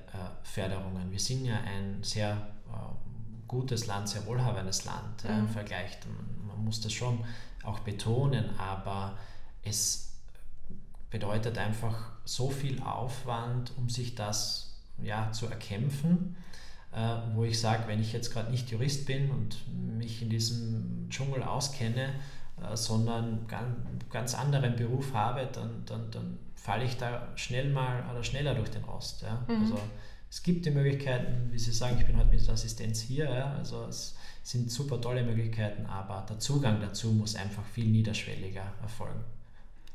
Förderungen. 0.42 1.10
Wir 1.10 1.18
sind 1.18 1.44
ja 1.44 1.56
ein 1.56 2.02
sehr 2.02 2.32
äh, 2.68 2.76
gutes 3.48 3.86
Land, 3.86 4.08
sehr 4.08 4.24
wohlhabendes 4.26 4.84
Land 4.84 5.24
mhm. 5.24 5.40
im 5.40 5.48
Vergleich. 5.48 5.98
Man, 6.46 6.64
muss 6.64 6.80
das 6.80 6.92
schon 6.92 7.22
auch 7.62 7.78
betonen, 7.80 8.50
aber 8.58 9.16
es 9.62 10.14
bedeutet 11.10 11.58
einfach 11.58 12.15
so 12.26 12.50
viel 12.50 12.82
Aufwand, 12.82 13.72
um 13.78 13.88
sich 13.88 14.14
das 14.14 14.74
ja, 15.02 15.30
zu 15.32 15.46
erkämpfen, 15.46 16.36
äh, 16.92 17.16
wo 17.34 17.44
ich 17.44 17.60
sage, 17.60 17.84
wenn 17.86 18.00
ich 18.00 18.12
jetzt 18.12 18.32
gerade 18.32 18.50
nicht 18.50 18.70
Jurist 18.70 19.06
bin 19.06 19.30
und 19.30 19.56
mich 19.98 20.22
in 20.22 20.28
diesem 20.28 21.06
Dschungel 21.08 21.42
auskenne, 21.42 22.14
äh, 22.62 22.76
sondern 22.76 23.46
ganz, 23.46 23.76
ganz 24.10 24.34
anderen 24.34 24.76
Beruf 24.76 25.14
habe, 25.14 25.48
dann, 25.52 25.84
dann, 25.86 26.10
dann 26.10 26.38
falle 26.54 26.84
ich 26.84 26.96
da 26.96 27.28
schnell 27.36 27.70
mal 27.70 28.04
oder 28.10 28.24
schneller 28.24 28.54
durch 28.54 28.70
den 28.70 28.84
Rost. 28.84 29.22
Ja? 29.22 29.44
Mhm. 29.46 29.62
Also 29.62 29.78
es 30.28 30.42
gibt 30.42 30.66
die 30.66 30.70
Möglichkeiten, 30.70 31.52
wie 31.52 31.58
Sie 31.58 31.72
sagen, 31.72 31.96
ich 31.98 32.06
bin 32.06 32.16
heute 32.16 32.30
mit 32.30 32.48
Assistenz 32.48 33.00
hier, 33.00 33.30
ja? 33.30 33.54
also 33.54 33.84
es 33.84 34.16
sind 34.42 34.70
super 34.70 35.00
tolle 35.00 35.22
Möglichkeiten, 35.22 35.86
aber 35.86 36.26
der 36.28 36.38
Zugang 36.40 36.80
dazu 36.80 37.12
muss 37.12 37.36
einfach 37.36 37.64
viel 37.64 37.86
niederschwelliger 37.86 38.64
erfolgen. 38.82 39.22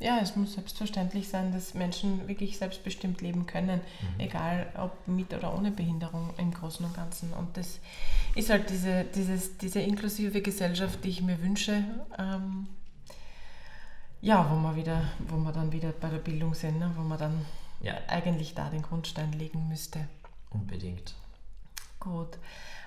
Ja, 0.01 0.17
es 0.19 0.35
muss 0.35 0.53
selbstverständlich 0.53 1.29
sein, 1.29 1.53
dass 1.53 1.75
Menschen 1.75 2.27
wirklich 2.27 2.57
selbstbestimmt 2.57 3.21
leben 3.21 3.45
können, 3.45 3.79
mhm. 3.79 4.19
egal 4.19 4.67
ob 4.75 5.07
mit 5.07 5.31
oder 5.31 5.55
ohne 5.55 5.69
Behinderung 5.69 6.33
im 6.37 6.51
Großen 6.51 6.83
und 6.83 6.95
Ganzen. 6.95 7.31
Und 7.33 7.55
das 7.55 7.79
ist 8.33 8.49
halt 8.49 8.69
diese, 8.71 9.03
dieses, 9.03 9.57
diese 9.59 9.79
inklusive 9.79 10.41
Gesellschaft, 10.41 11.03
die 11.03 11.09
ich 11.09 11.21
mir 11.21 11.39
wünsche. 11.43 11.83
Ähm, 12.17 12.67
ja, 14.21 14.49
wo 14.49 14.55
wir, 14.55 14.75
wieder, 14.75 15.03
wo 15.27 15.37
wir 15.37 15.51
dann 15.51 15.71
wieder 15.71 15.91
bei 15.91 16.09
der 16.09 16.17
Bildung 16.17 16.55
sind, 16.55 16.79
ne? 16.79 16.91
wo 16.95 17.01
man 17.01 17.19
dann 17.19 17.45
ja. 17.81 17.93
eigentlich 18.07 18.55
da 18.55 18.69
den 18.69 18.81
Grundstein 18.81 19.33
legen 19.33 19.67
müsste. 19.67 20.07
Unbedingt. 20.49 21.13
Gut. 21.99 22.39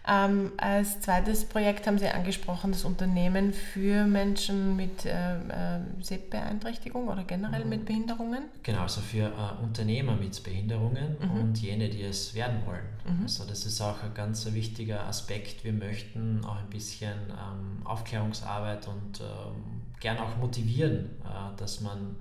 Ähm, 0.07 0.53
als 0.59 1.01
zweites 1.01 1.47
Projekt 1.47 1.87
haben 1.87 1.99
Sie 1.99 2.07
angesprochen, 2.07 2.73
das 2.73 2.85
Unternehmen 2.85 3.55
für 3.55 4.05
Menschen 4.05 4.77
mit 4.77 5.07
äh, 5.07 5.37
äh, 5.37 5.81
Sehbeeinträchtigung 6.03 7.09
oder 7.09 7.25
generell 7.25 7.65
mit 7.65 7.87
Behinderungen? 7.87 8.45
Genau, 8.63 8.83
also 8.83 9.01
für 9.01 9.29
äh, 9.29 9.63
Unternehmer 9.63 10.15
mit 10.15 10.43
Behinderungen 10.43 11.17
mhm. 11.19 11.41
und 11.41 11.59
jene, 11.59 11.89
die 11.89 12.03
es 12.03 12.35
werden 12.35 12.67
wollen. 12.67 12.85
Mhm. 13.07 13.23
Also 13.23 13.47
das 13.47 13.65
ist 13.65 13.81
auch 13.81 14.03
ein 14.03 14.13
ganz 14.13 14.45
wichtiger 14.53 15.07
Aspekt. 15.07 15.65
Wir 15.65 15.73
möchten 15.73 16.45
auch 16.45 16.57
ein 16.57 16.69
bisschen 16.69 17.15
ähm, 17.31 17.87
Aufklärungsarbeit 17.87 18.87
und 18.87 19.21
ähm, 19.21 19.83
gern 20.01 20.19
auch 20.19 20.37
motivieren, 20.37 21.07
äh, 21.25 21.57
dass 21.57 21.81
man 21.81 22.17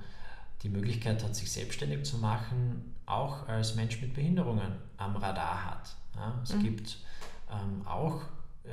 die 0.61 0.69
Möglichkeit 0.69 1.21
hat, 1.21 1.35
sich 1.35 1.51
selbstständig 1.51 2.05
zu 2.05 2.17
machen, 2.17 2.93
auch 3.05 3.45
als 3.49 3.75
Mensch 3.75 4.01
mit 4.01 4.13
Behinderungen 4.13 4.71
am 4.95 5.17
Radar 5.17 5.65
hat. 5.65 5.95
Ja, 6.15 6.39
es 6.41 6.53
mhm. 6.55 6.63
gibt 6.63 6.97
ähm, 7.51 7.85
auch 7.87 8.21
äh, 8.63 8.69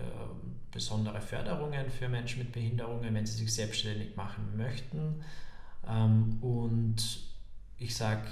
besondere 0.71 1.21
Förderungen 1.21 1.91
für 1.91 2.09
Menschen 2.09 2.41
mit 2.41 2.53
Behinderungen, 2.53 3.13
wenn 3.15 3.27
sie 3.27 3.39
sich 3.39 3.53
selbstständig 3.53 4.17
machen 4.17 4.57
möchten. 4.57 5.25
Ähm, 5.89 6.39
und 6.41 7.21
ich 7.79 7.97
sage, 7.97 8.23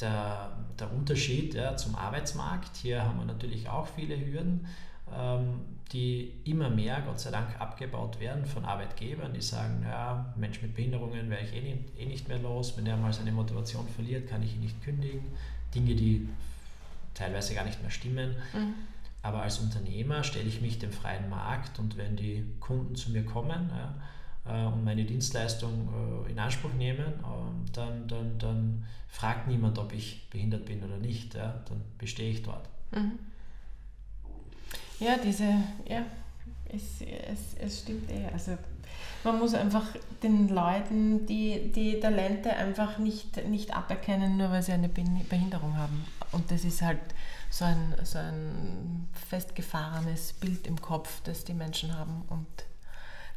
der, 0.00 0.50
der 0.78 0.92
Unterschied 0.92 1.54
ja, 1.54 1.76
zum 1.76 1.94
Arbeitsmarkt, 1.94 2.76
hier 2.76 3.02
haben 3.02 3.18
wir 3.18 3.26
natürlich 3.26 3.68
auch 3.68 3.86
viele 3.86 4.18
Hürden, 4.18 4.66
ähm, 5.14 5.60
die 5.92 6.32
immer 6.44 6.70
mehr, 6.70 7.02
Gott 7.02 7.20
sei 7.20 7.30
Dank, 7.30 7.60
abgebaut 7.60 8.18
werden 8.18 8.46
von 8.46 8.64
Arbeitgebern, 8.64 9.34
die 9.34 9.42
sagen, 9.42 9.84
ja, 9.84 10.32
Mensch 10.36 10.62
mit 10.62 10.74
Behinderungen 10.74 11.28
werde 11.28 11.44
ich 11.44 11.54
eh 11.54 11.60
nicht, 11.60 11.98
eh 11.98 12.06
nicht 12.06 12.28
mehr 12.28 12.38
los, 12.38 12.76
wenn 12.76 12.86
er 12.86 12.96
mal 12.96 13.12
seine 13.12 13.32
Motivation 13.32 13.86
verliert, 13.88 14.28
kann 14.28 14.42
ich 14.42 14.54
ihn 14.54 14.60
nicht 14.60 14.82
kündigen. 14.82 15.22
Dinge, 15.74 15.94
die 15.94 16.28
teilweise 17.14 17.54
gar 17.54 17.64
nicht 17.64 17.80
mehr 17.82 17.90
stimmen. 17.90 18.36
Mhm. 18.54 18.74
Aber 19.22 19.42
als 19.42 19.58
Unternehmer 19.60 20.24
stelle 20.24 20.48
ich 20.48 20.60
mich 20.60 20.78
dem 20.78 20.92
freien 20.92 21.30
Markt 21.30 21.78
und 21.78 21.96
wenn 21.96 22.16
die 22.16 22.44
Kunden 22.58 22.96
zu 22.96 23.12
mir 23.12 23.24
kommen 23.24 23.70
ja, 23.70 24.64
äh, 24.64 24.66
und 24.66 24.84
meine 24.84 25.04
Dienstleistung 25.04 26.24
äh, 26.26 26.30
in 26.32 26.38
Anspruch 26.38 26.72
nehmen, 26.72 27.06
äh, 27.06 27.72
dann, 27.72 28.08
dann, 28.08 28.38
dann 28.38 28.84
fragt 29.08 29.46
niemand, 29.46 29.78
ob 29.78 29.92
ich 29.92 30.28
behindert 30.30 30.66
bin 30.66 30.82
oder 30.82 30.96
nicht. 30.96 31.34
Ja, 31.34 31.62
dann 31.68 31.82
bestehe 31.98 32.30
ich 32.30 32.42
dort. 32.42 32.68
Mhm. 32.90 33.18
Ja, 34.98 35.16
diese, 35.22 35.44
ja, 35.88 36.04
es, 36.68 37.00
es, 37.00 37.54
es 37.60 37.80
stimmt 37.80 38.10
eh. 38.10 38.26
Also 38.32 38.56
man 39.24 39.38
muss 39.38 39.54
einfach 39.54 39.86
den 40.22 40.48
Leuten 40.48 41.26
die, 41.26 41.70
die 41.72 42.00
Talente 42.00 42.54
einfach 42.54 42.98
nicht, 42.98 43.48
nicht 43.48 43.74
aberkennen, 43.74 44.36
nur 44.36 44.50
weil 44.50 44.62
sie 44.62 44.72
eine 44.72 44.88
Behinderung 44.88 45.76
haben. 45.76 46.04
Und 46.32 46.50
das 46.50 46.64
ist 46.64 46.82
halt 46.82 47.00
so 47.52 47.66
ein, 47.66 47.94
so 48.02 48.18
ein 48.18 49.08
festgefahrenes 49.28 50.32
Bild 50.32 50.66
im 50.66 50.80
Kopf, 50.80 51.20
das 51.24 51.44
die 51.44 51.52
Menschen 51.52 51.96
haben. 51.96 52.22
Und 52.30 52.46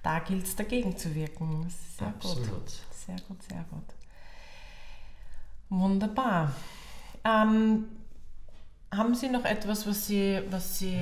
da 0.03 0.19
gilt 0.19 0.45
es 0.45 0.55
dagegen 0.55 0.97
zu 0.97 1.13
wirken. 1.13 1.69
Sehr 1.97 2.07
Absolut. 2.07 2.49
gut. 2.49 2.71
Sehr 2.91 3.17
gut, 3.27 3.43
sehr 3.43 3.65
gut. 3.69 3.83
Wunderbar. 5.69 6.53
Ähm, 7.25 7.89
haben 8.89 9.15
Sie 9.15 9.27
noch 9.27 9.43
etwas, 9.43 9.85
was 9.85 10.07
Sie, 10.07 10.41
was 10.49 10.79
Sie 10.79 10.97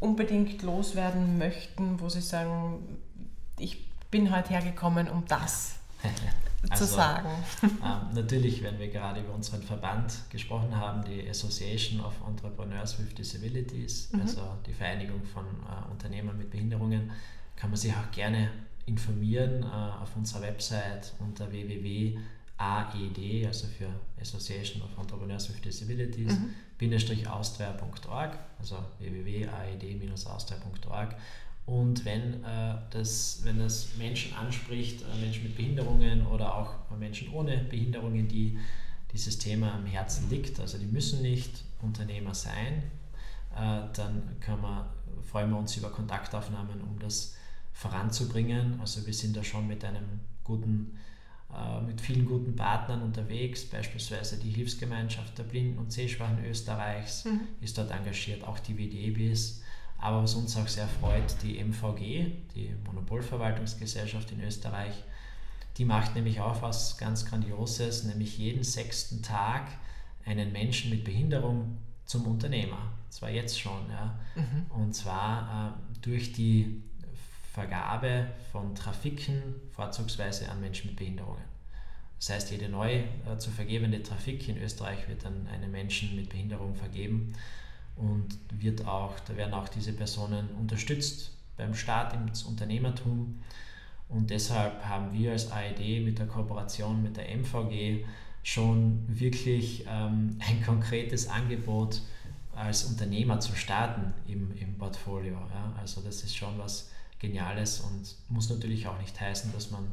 unbedingt 0.00 0.62
loswerden 0.62 1.38
möchten, 1.38 2.00
wo 2.00 2.08
Sie 2.08 2.20
sagen, 2.20 2.98
ich 3.56 3.88
bin 4.10 4.34
heute 4.34 4.50
hergekommen, 4.50 5.08
um 5.08 5.24
das 5.26 5.75
also, 6.70 6.84
zu 6.84 6.94
sagen. 6.94 7.28
Ähm, 7.62 8.14
natürlich, 8.14 8.62
wenn 8.62 8.78
wir 8.78 8.88
gerade 8.88 9.20
über 9.20 9.34
unseren 9.34 9.62
Verband 9.62 10.14
gesprochen 10.30 10.76
haben, 10.76 11.04
die 11.04 11.28
Association 11.28 12.00
of 12.00 12.14
Entrepreneurs 12.26 12.98
with 12.98 13.14
Disabilities, 13.14 14.10
mhm. 14.12 14.22
also 14.22 14.40
die 14.66 14.72
Vereinigung 14.72 15.22
von 15.24 15.44
äh, 15.44 15.90
Unternehmern 15.90 16.38
mit 16.38 16.50
Behinderungen, 16.50 17.10
kann 17.56 17.68
man 17.70 17.78
sich 17.78 17.92
auch 17.92 18.10
gerne 18.12 18.50
informieren 18.86 19.62
äh, 19.62 19.66
auf 19.66 20.16
unserer 20.16 20.40
Website 20.42 21.12
unter 21.18 21.50
www.aed, 21.50 23.46
also 23.46 23.66
für 23.66 23.88
Association 24.20 24.82
of 24.82 24.96
Entrepreneurs 24.98 25.48
with 25.48 25.60
Disabilities, 25.60 26.32
mhm. 26.32 26.54
austria.org, 27.28 28.38
also 28.58 28.76
www.aed-austria.org 28.98 31.16
und 31.66 32.04
wenn, 32.04 32.44
äh, 32.44 32.76
das, 32.90 33.40
wenn 33.42 33.58
das 33.58 33.96
Menschen 33.98 34.32
anspricht, 34.34 35.02
äh, 35.02 35.20
Menschen 35.20 35.42
mit 35.42 35.56
Behinderungen 35.56 36.24
oder 36.26 36.54
auch 36.54 36.74
Menschen 36.96 37.32
ohne 37.32 37.58
Behinderungen, 37.58 38.28
die 38.28 38.56
dieses 39.12 39.38
Thema 39.38 39.74
am 39.74 39.84
Herzen 39.84 40.30
liegt, 40.30 40.60
also 40.60 40.78
die 40.78 40.86
müssen 40.86 41.22
nicht 41.22 41.64
Unternehmer 41.82 42.34
sein, 42.34 42.84
äh, 43.54 43.82
dann 43.94 44.22
man, 44.62 44.86
freuen 45.28 45.50
wir 45.50 45.58
uns 45.58 45.76
über 45.76 45.90
Kontaktaufnahmen, 45.90 46.80
um 46.82 47.00
das 47.00 47.34
voranzubringen. 47.72 48.78
Also 48.80 49.04
wir 49.04 49.14
sind 49.14 49.36
da 49.36 49.42
schon 49.42 49.66
mit 49.66 49.84
einem 49.84 50.20
guten, 50.44 50.96
äh, 51.52 51.80
mit 51.80 52.00
vielen 52.00 52.26
guten 52.26 52.54
Partnern 52.54 53.02
unterwegs, 53.02 53.64
beispielsweise 53.64 54.38
die 54.38 54.50
Hilfsgemeinschaft 54.50 55.36
der 55.36 55.42
Blinden 55.42 55.78
und 55.78 55.92
Sehschwachen 55.92 56.44
Österreichs 56.44 57.24
mhm. 57.24 57.40
ist 57.60 57.76
dort 57.76 57.90
engagiert, 57.90 58.44
auch 58.44 58.60
die 58.60 58.78
WDEBIS 58.78 59.62
aber 59.98 60.22
was 60.22 60.34
uns 60.34 60.56
auch 60.56 60.68
sehr 60.68 60.88
freut, 60.88 61.42
die 61.42 61.58
MVG, 61.58 62.32
die 62.54 62.74
Monopolverwaltungsgesellschaft 62.84 64.30
in 64.32 64.42
Österreich, 64.42 64.94
die 65.78 65.84
macht 65.84 66.14
nämlich 66.14 66.40
auch 66.40 66.62
was 66.62 66.96
ganz 66.96 67.24
Grandioses, 67.26 68.04
nämlich 68.04 68.38
jeden 68.38 68.62
sechsten 68.62 69.22
Tag 69.22 69.68
einen 70.24 70.52
Menschen 70.52 70.90
mit 70.90 71.04
Behinderung 71.04 71.78
zum 72.04 72.26
Unternehmer. 72.26 72.92
Zwar 73.10 73.30
jetzt 73.30 73.58
schon, 73.60 73.90
ja. 73.90 74.18
Mhm. 74.34 74.66
Und 74.70 74.94
zwar 74.94 75.74
äh, 75.74 75.98
durch 76.02 76.32
die 76.32 76.82
Vergabe 77.52 78.26
von 78.52 78.74
Trafiken, 78.74 79.42
vorzugsweise 79.72 80.50
an 80.50 80.60
Menschen 80.60 80.88
mit 80.88 80.96
Behinderungen. 80.96 81.44
Das 82.18 82.30
heißt, 82.30 82.50
jede 82.50 82.68
neu 82.68 82.96
äh, 82.96 83.38
zu 83.38 83.50
vergebende 83.50 84.02
Trafik 84.02 84.48
in 84.48 84.60
Österreich 84.60 85.08
wird 85.08 85.24
an 85.26 85.46
einen 85.52 85.70
Menschen 85.70 86.16
mit 86.16 86.28
Behinderung 86.28 86.74
vergeben 86.74 87.34
und 87.96 88.38
wird 88.50 88.86
auch, 88.86 89.18
da 89.20 89.36
werden 89.36 89.54
auch 89.54 89.68
diese 89.68 89.92
Personen 89.92 90.48
unterstützt 90.60 91.32
beim 91.56 91.74
Start 91.74 92.14
ins 92.14 92.42
Unternehmertum. 92.42 93.38
Und 94.08 94.30
deshalb 94.30 94.84
haben 94.84 95.12
wir 95.12 95.32
als 95.32 95.50
AED 95.50 96.04
mit 96.04 96.18
der 96.18 96.26
Kooperation 96.26 97.02
mit 97.02 97.16
der 97.16 97.28
MVG 97.36 98.04
schon 98.42 99.02
wirklich 99.08 99.84
ähm, 99.88 100.38
ein 100.48 100.62
konkretes 100.64 101.28
Angebot 101.28 102.02
als 102.54 102.84
Unternehmer 102.84 103.40
zu 103.40 103.54
starten 103.54 104.14
im, 104.26 104.56
im 104.56 104.78
Portfolio. 104.78 105.34
Ja? 105.34 105.74
Also 105.78 106.00
das 106.00 106.22
ist 106.22 106.36
schon 106.36 106.58
was 106.58 106.90
Geniales 107.18 107.80
und 107.80 108.14
muss 108.28 108.50
natürlich 108.50 108.86
auch 108.86 108.98
nicht 109.00 109.18
heißen, 109.18 109.52
dass 109.52 109.70
man, 109.70 109.90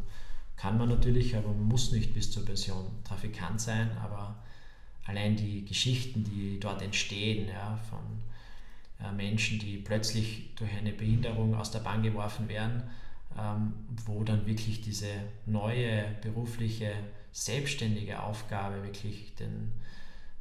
kann 0.57 0.77
man 0.77 0.89
natürlich, 0.89 1.35
aber 1.35 1.47
man 1.47 1.63
muss 1.63 1.91
nicht 1.91 2.13
bis 2.13 2.31
zur 2.31 2.45
Pension 2.45 2.85
Trafikant 3.05 3.61
sein, 3.61 3.89
aber 3.97 4.35
allein 5.05 5.35
die 5.35 5.65
Geschichten, 5.65 6.23
die 6.23 6.59
dort 6.59 6.81
entstehen, 6.81 7.47
ja, 7.47 7.79
von 7.89 7.99
äh, 9.05 9.11
Menschen, 9.11 9.59
die 9.59 9.77
plötzlich 9.77 10.53
durch 10.55 10.71
eine 10.73 10.93
Behinderung 10.93 11.55
aus 11.55 11.71
der 11.71 11.79
Bahn 11.79 12.03
geworfen 12.03 12.47
werden, 12.47 12.83
ähm, 13.37 13.73
wo 14.05 14.23
dann 14.23 14.45
wirklich 14.45 14.81
diese 14.81 15.09
neue 15.45 16.05
berufliche, 16.21 16.93
selbstständige 17.31 18.21
Aufgabe 18.21 18.83
wirklich 18.83 19.33
den, 19.35 19.71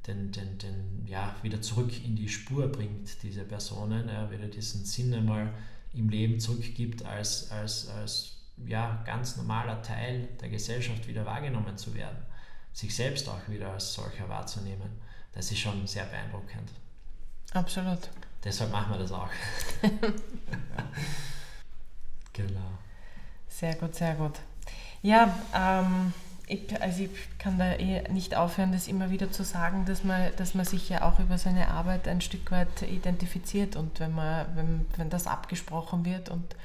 den, 0.06 0.30
den, 0.30 0.58
den, 0.58 1.06
ja, 1.06 1.34
wieder 1.42 1.60
zurück 1.62 1.92
in 2.04 2.16
die 2.16 2.28
Spur 2.28 2.68
bringt, 2.68 3.22
diese 3.22 3.44
Personen, 3.44 4.08
ja, 4.08 4.30
wieder 4.30 4.48
diesen 4.48 4.84
Sinn 4.84 5.12
einmal 5.14 5.52
im 5.94 6.08
Leben 6.08 6.38
zurückgibt, 6.38 7.04
als, 7.04 7.50
als, 7.50 7.88
als 7.88 8.36
ja, 8.66 9.02
ganz 9.06 9.36
normaler 9.36 9.82
Teil 9.82 10.28
der 10.40 10.48
Gesellschaft 10.48 11.08
wieder 11.08 11.26
wahrgenommen 11.26 11.76
zu 11.76 11.94
werden. 11.94 12.18
Sich 12.72 12.94
selbst 12.94 13.28
auch 13.28 13.48
wieder 13.48 13.72
als 13.72 13.92
solcher 13.92 14.28
wahrzunehmen, 14.28 15.00
das 15.32 15.50
ist 15.50 15.58
schon 15.58 15.86
sehr 15.86 16.04
beeindruckend. 16.04 16.70
Absolut. 17.52 18.10
Deshalb 18.44 18.72
machen 18.72 18.92
wir 18.92 18.98
das 18.98 19.12
auch. 19.12 19.28
genau. 22.32 22.78
Sehr 23.48 23.74
gut, 23.76 23.94
sehr 23.94 24.14
gut. 24.14 24.40
Ja, 25.02 25.36
ähm, 25.54 26.12
ich, 26.46 26.80
also 26.82 27.04
ich 27.04 27.10
kann 27.38 27.58
da 27.58 27.74
eh 27.74 28.08
nicht 28.10 28.34
aufhören, 28.34 28.72
das 28.72 28.88
immer 28.88 29.10
wieder 29.10 29.30
zu 29.30 29.44
sagen, 29.44 29.84
dass 29.86 30.04
man, 30.04 30.34
dass 30.36 30.54
man 30.54 30.64
sich 30.64 30.88
ja 30.88 31.02
auch 31.02 31.18
über 31.18 31.38
seine 31.38 31.68
Arbeit 31.68 32.08
ein 32.08 32.20
Stück 32.20 32.50
weit 32.50 32.82
identifiziert 32.82 33.76
und 33.76 34.00
wenn, 34.00 34.14
man, 34.14 34.46
wenn, 34.56 34.86
wenn 34.96 35.10
das 35.10 35.26
abgesprochen 35.26 36.04
wird 36.04 36.28
und 36.28 36.56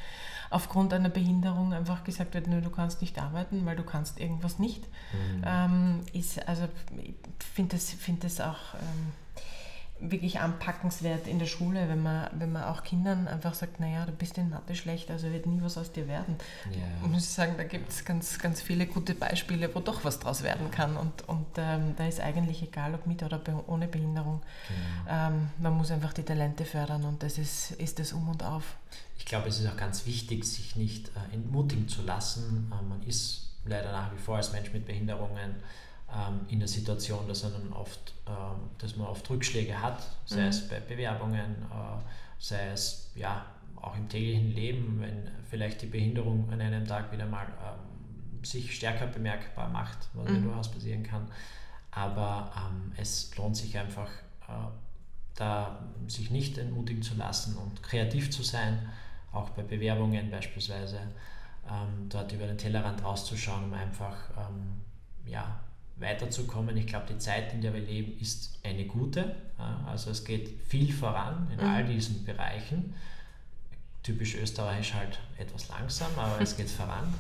aufgrund 0.50 0.94
einer 0.94 1.10
Behinderung 1.10 1.74
einfach 1.74 2.04
gesagt 2.04 2.34
wird, 2.34 2.48
nö, 2.48 2.62
du 2.62 2.70
kannst 2.70 3.02
nicht 3.02 3.20
arbeiten, 3.20 3.66
weil 3.66 3.76
du 3.76 3.84
kannst 3.84 4.20
irgendwas 4.20 4.60
nicht, 4.60 4.84
mhm. 4.84 5.44
ähm, 5.46 6.00
ist, 6.14 6.48
also 6.48 6.68
ich 7.02 7.16
finde 7.54 7.76
das, 7.76 7.92
find 7.92 8.24
das 8.24 8.42
auch... 8.42 8.74
Ähm, 8.76 9.14
wirklich 10.00 10.40
anpackenswert 10.40 11.28
in 11.28 11.40
der 11.40 11.48
Schule, 11.48 11.90
wenn 11.90 12.04
man, 12.04 12.30
wenn 12.34 12.52
man 12.52 12.66
auch 12.66 12.84
Kindern 12.84 13.28
einfach 13.28 13.54
sagt, 13.54 13.80
naja, 13.80 14.06
du 14.06 14.12
bist 14.12 14.38
in 14.38 14.50
Mathe 14.50 14.76
schlecht, 14.76 15.10
also 15.10 15.32
wird 15.32 15.46
nie 15.46 15.62
was 15.62 15.78
aus 15.78 15.92
dir 15.92 16.08
werden. 16.08 16.36
Ja. 16.72 17.08
Muss 17.08 17.24
ich 17.24 17.30
sagen, 17.30 17.56
da 17.58 17.64
gibt 17.64 17.90
es 17.90 18.06
ganz, 18.06 18.38
ganz 18.38 18.62
viele 18.62 18.86
gute 18.86 19.16
Beispiele, 19.16 19.74
wo 19.74 19.80
doch 19.80 20.04
was 20.06 20.20
draus 20.20 20.44
werden 20.44 20.70
kann. 20.72 20.98
Und, 20.98 21.28
und 21.28 21.48
ähm, 21.58 21.96
da 21.98 22.08
ist 22.08 22.20
eigentlich 22.20 22.62
egal, 22.62 22.94
ob 22.94 23.08
mit 23.08 23.24
oder 23.24 23.42
ohne 23.68 23.88
Behinderung. 23.88 24.42
Genau. 24.68 25.18
Ähm, 25.18 25.50
man 25.60 25.74
muss 25.74 25.92
einfach 25.92 26.14
die 26.14 26.24
Talente 26.24 26.66
fördern 26.66 27.04
und 27.04 27.24
das 27.24 27.38
ist, 27.38 27.72
ist 27.72 28.00
das 28.00 28.14
Um 28.14 28.30
und 28.30 28.44
Auf. 28.44 28.76
Ich 29.18 29.26
glaube, 29.26 29.50
es 29.50 29.60
ist 29.60 29.68
auch 29.68 29.78
ganz 29.78 30.06
wichtig, 30.06 30.46
sich 30.46 30.76
nicht 30.76 31.10
äh, 31.10 31.34
entmutigen 31.34 31.88
zu 31.88 32.02
lassen. 32.04 32.72
Äh, 32.72 32.84
man 32.84 33.04
ist 33.04 33.48
leider 33.66 33.92
nach 33.92 34.14
wie 34.14 34.18
vor 34.18 34.38
als 34.38 34.52
Mensch 34.52 34.72
mit 34.74 34.86
Behinderungen 34.86 35.56
ähm, 36.14 36.42
in 36.50 36.60
der 36.60 36.68
Situation, 36.68 37.28
dass, 37.28 37.44
man 37.44 37.74
oft, 37.74 38.14
ähm, 38.28 38.70
dass 38.78 38.96
man 38.96 39.08
oft 39.08 39.30
Rückschläge 39.30 39.82
hat, 39.82 40.02
sei 40.26 40.42
mhm. 40.42 40.48
es 40.48 40.68
bei 40.68 40.80
Bewerbungen, 40.80 41.64
äh, 41.64 42.02
sei 42.40 42.70
es 42.70 43.12
ja, 43.16 43.46
auch 43.76 43.96
im 43.96 44.10
täglichen 44.10 44.54
Leben, 44.54 45.02
wenn 45.02 45.30
vielleicht 45.50 45.82
die 45.82 45.88
Behinderung 45.88 46.50
an 46.52 46.62
einem 46.62 46.88
Tag 46.88 47.12
wieder 47.12 47.26
mal 47.26 47.46
ähm, 47.46 48.44
sich 48.44 48.76
stärker 48.76 49.08
bemerkbar 49.08 49.70
macht, 49.70 49.98
was 50.14 50.30
mhm. 50.30 50.36
ja 50.36 50.42
durchaus 50.42 50.72
passieren 50.72 51.04
kann. 51.04 51.28
Aber 51.92 52.52
ähm, 52.56 52.92
es 52.98 53.36
lohnt 53.38 53.58
sich 53.58 53.78
einfach, 53.78 54.10
äh, 54.48 54.68
da 55.36 55.80
sich 56.08 56.32
nicht 56.32 56.58
entmutigen 56.58 57.04
zu 57.04 57.16
lassen 57.16 57.58
und 57.58 57.84
kreativ 57.84 58.32
zu 58.32 58.44
sein, 58.44 58.90
auch 59.32 59.50
bei 59.52 59.64
Bewerbungen 59.64 60.32
beispielsweise, 60.32 61.00
ähm, 61.70 62.10
dort 62.10 62.32
über 62.32 62.48
den 62.48 62.58
Tellerrand 62.58 63.04
rauszuschauen, 63.04 63.66
um 63.66 63.74
einfach 63.74 64.16
ähm, 64.38 64.82
ja, 65.26 65.60
weiterzukommen. 65.98 66.76
Ich 66.78 66.88
glaube, 66.88 67.06
die 67.10 67.18
Zeit, 67.18 67.54
in 67.54 67.62
der 67.62 67.74
wir 67.74 67.82
leben, 67.82 68.20
ist 68.20 68.60
eine 68.64 68.86
gute. 68.86 69.36
Also 69.86 70.12
es 70.12 70.24
geht 70.24 70.62
viel 70.62 70.94
voran 70.94 71.48
in 71.52 71.58
mhm. 71.58 71.72
all 71.72 71.86
diesen 71.86 72.24
Bereichen. 72.24 72.94
Typisch 74.04 74.36
österreichisch 74.36 74.94
halt 74.94 75.20
etwas 75.38 75.68
langsam, 75.70 76.12
aber 76.16 76.40
es 76.42 76.56
geht 76.56 76.70
voran. 76.70 77.14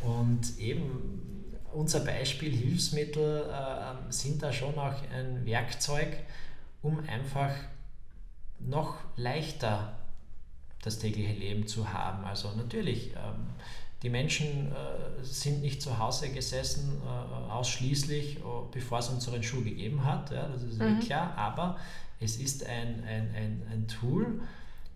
Und 0.00 0.58
eben 0.58 1.44
unser 1.72 2.00
Beispiel, 2.00 2.54
Hilfsmittel 2.54 3.50
äh, 3.50 4.12
sind 4.12 4.42
da 4.42 4.52
schon 4.52 4.78
auch 4.78 4.94
ein 5.12 5.44
Werkzeug, 5.44 6.18
um 6.82 7.00
einfach 7.08 7.52
noch 8.60 8.96
leichter 9.16 9.97
das 10.82 10.98
tägliche 10.98 11.32
Leben 11.32 11.66
zu 11.66 11.92
haben. 11.92 12.24
Also 12.24 12.52
natürlich 12.56 13.10
ähm, 13.10 13.46
die 14.02 14.10
Menschen 14.10 14.72
äh, 14.72 15.24
sind 15.24 15.60
nicht 15.60 15.82
zu 15.82 15.98
Hause 15.98 16.30
gesessen, 16.30 17.02
äh, 17.04 17.50
ausschließlich, 17.50 18.36
äh, 18.36 18.40
bevor 18.72 19.00
es 19.00 19.08
unseren 19.08 19.42
Schuh 19.42 19.64
gegeben 19.64 20.04
hat. 20.04 20.30
Ja, 20.30 20.48
das 20.48 20.62
ist 20.62 20.78
mhm. 20.78 21.00
klar. 21.00 21.34
Aber 21.36 21.78
es 22.20 22.36
ist 22.36 22.64
ein, 22.64 23.02
ein, 23.04 23.34
ein, 23.34 23.62
ein 23.72 23.88
Tool, 23.88 24.40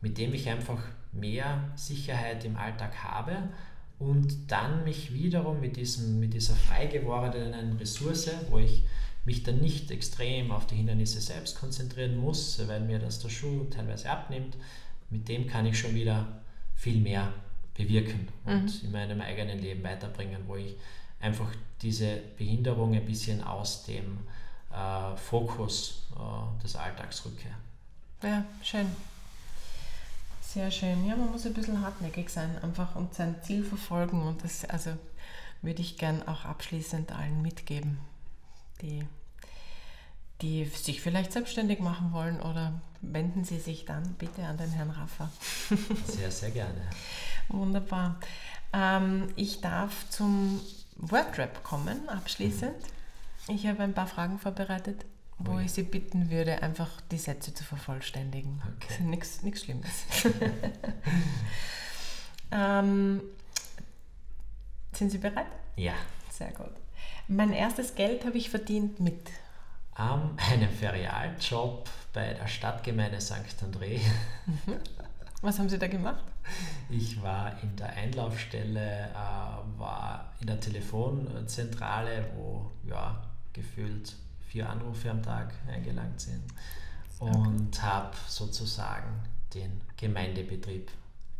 mit 0.00 0.18
dem 0.18 0.34
ich 0.34 0.48
einfach 0.48 0.82
mehr 1.12 1.70
Sicherheit 1.74 2.44
im 2.44 2.56
Alltag 2.56 3.02
habe 3.02 3.36
und 3.98 4.50
dann 4.50 4.84
mich 4.84 5.12
wiederum 5.12 5.60
mit, 5.60 5.76
diesem, 5.76 6.18
mit 6.18 6.34
dieser 6.34 6.54
frei 6.54 6.86
gewordenen 6.86 7.76
Ressource, 7.76 8.30
wo 8.50 8.58
ich 8.58 8.84
mich 9.24 9.42
dann 9.44 9.60
nicht 9.60 9.90
extrem 9.90 10.50
auf 10.50 10.66
die 10.66 10.76
Hindernisse 10.76 11.20
selbst 11.20 11.58
konzentrieren 11.58 12.16
muss, 12.16 12.60
weil 12.66 12.80
mir 12.80 12.98
das 12.98 13.20
der 13.20 13.28
Schuh 13.28 13.64
teilweise 13.70 14.10
abnimmt, 14.10 14.56
mit 15.12 15.28
dem 15.28 15.46
kann 15.46 15.66
ich 15.66 15.78
schon 15.78 15.94
wieder 15.94 16.26
viel 16.74 17.00
mehr 17.00 17.32
bewirken 17.74 18.28
und 18.44 18.64
mhm. 18.64 18.86
in 18.86 18.92
meinem 18.92 19.20
eigenen 19.20 19.60
Leben 19.60 19.82
weiterbringen, 19.84 20.42
wo 20.46 20.56
ich 20.56 20.74
einfach 21.20 21.48
diese 21.80 22.16
Behinderung 22.36 22.94
ein 22.94 23.04
bisschen 23.04 23.42
aus 23.42 23.84
dem 23.84 24.18
äh, 24.72 25.16
Fokus 25.16 26.06
äh, 26.16 26.62
des 26.62 26.76
Alltags 26.76 27.24
rücke. 27.24 27.48
Ja, 28.22 28.44
schön. 28.62 28.86
Sehr 30.40 30.70
schön. 30.70 31.06
Ja, 31.06 31.16
man 31.16 31.30
muss 31.30 31.46
ein 31.46 31.54
bisschen 31.54 31.80
hartnäckig 31.80 32.28
sein 32.28 32.58
einfach 32.62 32.94
und 32.96 33.14
sein 33.14 33.36
Ziel 33.42 33.64
verfolgen 33.64 34.22
und 34.22 34.44
das 34.44 34.64
also 34.64 34.90
würde 35.62 35.80
ich 35.80 35.96
gern 35.96 36.26
auch 36.26 36.44
abschließend 36.44 37.12
allen 37.12 37.40
mitgeben, 37.40 37.98
die 38.82 39.04
die 40.42 40.64
sich 40.64 41.00
vielleicht 41.00 41.32
selbstständig 41.32 41.78
machen 41.78 42.12
wollen 42.12 42.40
oder 42.40 42.80
wenden 43.02 43.44
Sie 43.44 43.58
sich 43.58 43.84
dann 43.84 44.14
bitte 44.14 44.44
an 44.44 44.56
den 44.56 44.70
Herrn 44.70 44.90
Raffer. 44.90 45.30
Sehr, 46.06 46.30
sehr 46.30 46.50
gerne. 46.50 46.80
Wunderbar. 47.48 48.18
Ähm, 48.72 49.28
ich 49.36 49.60
darf 49.60 50.08
zum 50.08 50.60
Wordrap 50.96 51.62
kommen, 51.62 52.08
abschließend. 52.08 52.76
Ich 53.48 53.66
habe 53.66 53.82
ein 53.82 53.92
paar 53.92 54.06
Fragen 54.06 54.38
vorbereitet, 54.38 55.04
wo 55.38 55.54
Ui. 55.54 55.64
ich 55.64 55.72
Sie 55.72 55.82
bitten 55.82 56.30
würde, 56.30 56.62
einfach 56.62 57.00
die 57.10 57.18
Sätze 57.18 57.52
zu 57.52 57.64
vervollständigen. 57.64 58.62
Okay. 58.76 59.02
Nichts 59.02 59.40
Schlimmes. 59.64 60.04
ähm, 62.52 63.20
sind 64.92 65.10
Sie 65.10 65.18
bereit? 65.18 65.46
Ja. 65.76 65.94
Sehr 66.30 66.52
gut. 66.52 66.72
Mein 67.28 67.52
erstes 67.52 67.94
Geld 67.94 68.24
habe 68.24 68.38
ich 68.38 68.48
verdient 68.50 69.00
mit 69.00 69.28
ähm, 69.98 70.36
einem 70.50 70.70
Ferialjob 70.70 71.88
bei 72.12 72.34
der 72.34 72.46
Stadtgemeinde 72.46 73.20
St. 73.20 73.62
André. 73.62 74.00
Mhm. 74.46 74.76
Was 75.42 75.58
haben 75.58 75.68
Sie 75.68 75.78
da 75.78 75.88
gemacht? 75.88 76.22
Ich 76.88 77.20
war 77.20 77.60
in 77.62 77.74
der 77.74 77.90
Einlaufstelle, 77.94 79.10
äh, 79.10 79.78
war 79.78 80.32
in 80.40 80.46
der 80.46 80.60
Telefonzentrale, 80.60 82.26
wo 82.36 82.70
ja, 82.88 83.20
gefühlt 83.52 84.14
vier 84.48 84.68
Anrufe 84.68 85.10
am 85.10 85.22
Tag 85.22 85.52
eingelangt 85.66 86.20
sind 86.20 86.44
und 87.18 87.76
okay. 87.76 87.82
habe 87.82 88.16
sozusagen 88.28 89.24
den 89.54 89.80
Gemeindebetrieb 89.96 90.90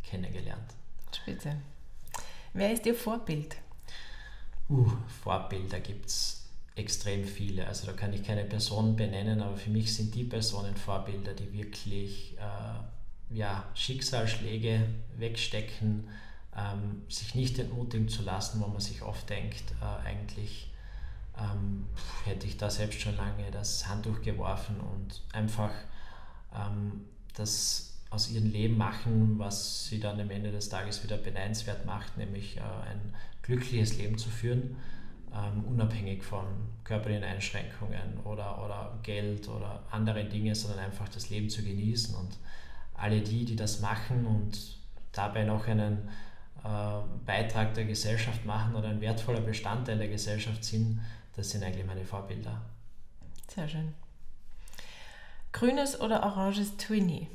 kennengelernt. 0.03 0.73
Spitze. 1.15 1.55
Wer 2.53 2.73
ist 2.73 2.85
Ihr 2.85 2.95
Vorbild? 2.95 3.55
Uh, 4.69 4.91
Vorbilder 5.23 5.79
gibt 5.79 6.07
es 6.07 6.42
extrem 6.75 7.23
viele. 7.23 7.67
Also 7.67 7.85
da 7.85 7.93
kann 7.93 8.13
ich 8.13 8.23
keine 8.23 8.43
Person 8.45 8.95
benennen, 8.95 9.41
aber 9.41 9.57
für 9.57 9.69
mich 9.69 9.95
sind 9.95 10.15
die 10.15 10.23
Personen 10.23 10.75
Vorbilder, 10.75 11.33
die 11.33 11.53
wirklich 11.53 12.35
äh, 12.37 13.35
ja, 13.35 13.63
Schicksalsschläge 13.75 14.87
wegstecken, 15.17 16.07
ähm, 16.55 17.03
sich 17.09 17.35
nicht 17.35 17.59
entmutigen 17.59 18.09
zu 18.09 18.23
lassen, 18.23 18.59
wo 18.61 18.67
man 18.67 18.81
sich 18.81 19.01
oft 19.01 19.29
denkt, 19.29 19.63
äh, 19.81 20.07
eigentlich 20.07 20.71
ähm, 21.37 21.85
hätte 22.25 22.47
ich 22.47 22.57
da 22.57 22.69
selbst 22.69 23.01
schon 23.01 23.17
lange 23.17 23.49
das 23.51 23.87
Handtuch 23.87 24.21
geworfen 24.21 24.79
und 24.79 25.21
einfach 25.31 25.71
ähm, 26.55 27.05
das 27.35 27.93
aus 28.09 28.29
ihrem 28.29 28.51
Leben 28.51 28.77
machen, 28.77 29.39
was 29.39 29.85
sie 29.85 29.99
dann 29.99 30.19
am 30.19 30.29
Ende 30.29 30.51
des 30.51 30.69
Tages 30.69 31.03
wieder 31.03 31.17
beneidenswert 31.17 31.85
macht, 31.85 32.17
nämlich 32.17 32.57
äh, 32.57 32.61
ein 32.61 33.15
glückliches 33.41 33.97
Leben 33.97 34.17
zu 34.17 34.29
führen 34.29 34.75
ähm, 35.33 35.63
unabhängig 35.65 36.23
von 36.23 36.45
körperlichen 36.83 37.23
Einschränkungen 37.23 38.19
oder, 38.23 38.63
oder 38.63 38.99
Geld 39.03 39.47
oder 39.47 39.81
anderen 39.89 40.29
Dingen, 40.29 40.53
sondern 40.53 40.79
einfach 40.79 41.09
das 41.09 41.29
Leben 41.29 41.49
zu 41.49 41.63
genießen. 41.63 42.15
Und 42.15 42.37
alle 42.93 43.21
die, 43.21 43.45
die 43.45 43.55
das 43.55 43.79
machen 43.79 44.25
und 44.25 44.77
dabei 45.11 45.43
noch 45.43 45.67
einen 45.67 46.09
äh, 46.63 46.99
Beitrag 47.25 47.73
der 47.73 47.85
Gesellschaft 47.85 48.45
machen 48.45 48.75
oder 48.75 48.89
ein 48.89 49.01
wertvoller 49.01 49.41
Bestandteil 49.41 49.97
der 49.97 50.07
Gesellschaft 50.07 50.63
sind, 50.63 51.01
das 51.35 51.49
sind 51.49 51.63
eigentlich 51.63 51.85
meine 51.85 52.05
Vorbilder. 52.05 52.61
Sehr 53.47 53.67
schön. 53.67 53.93
Grünes 55.51 55.99
oder 55.99 56.23
oranges 56.23 56.77
Twinnie? 56.77 57.27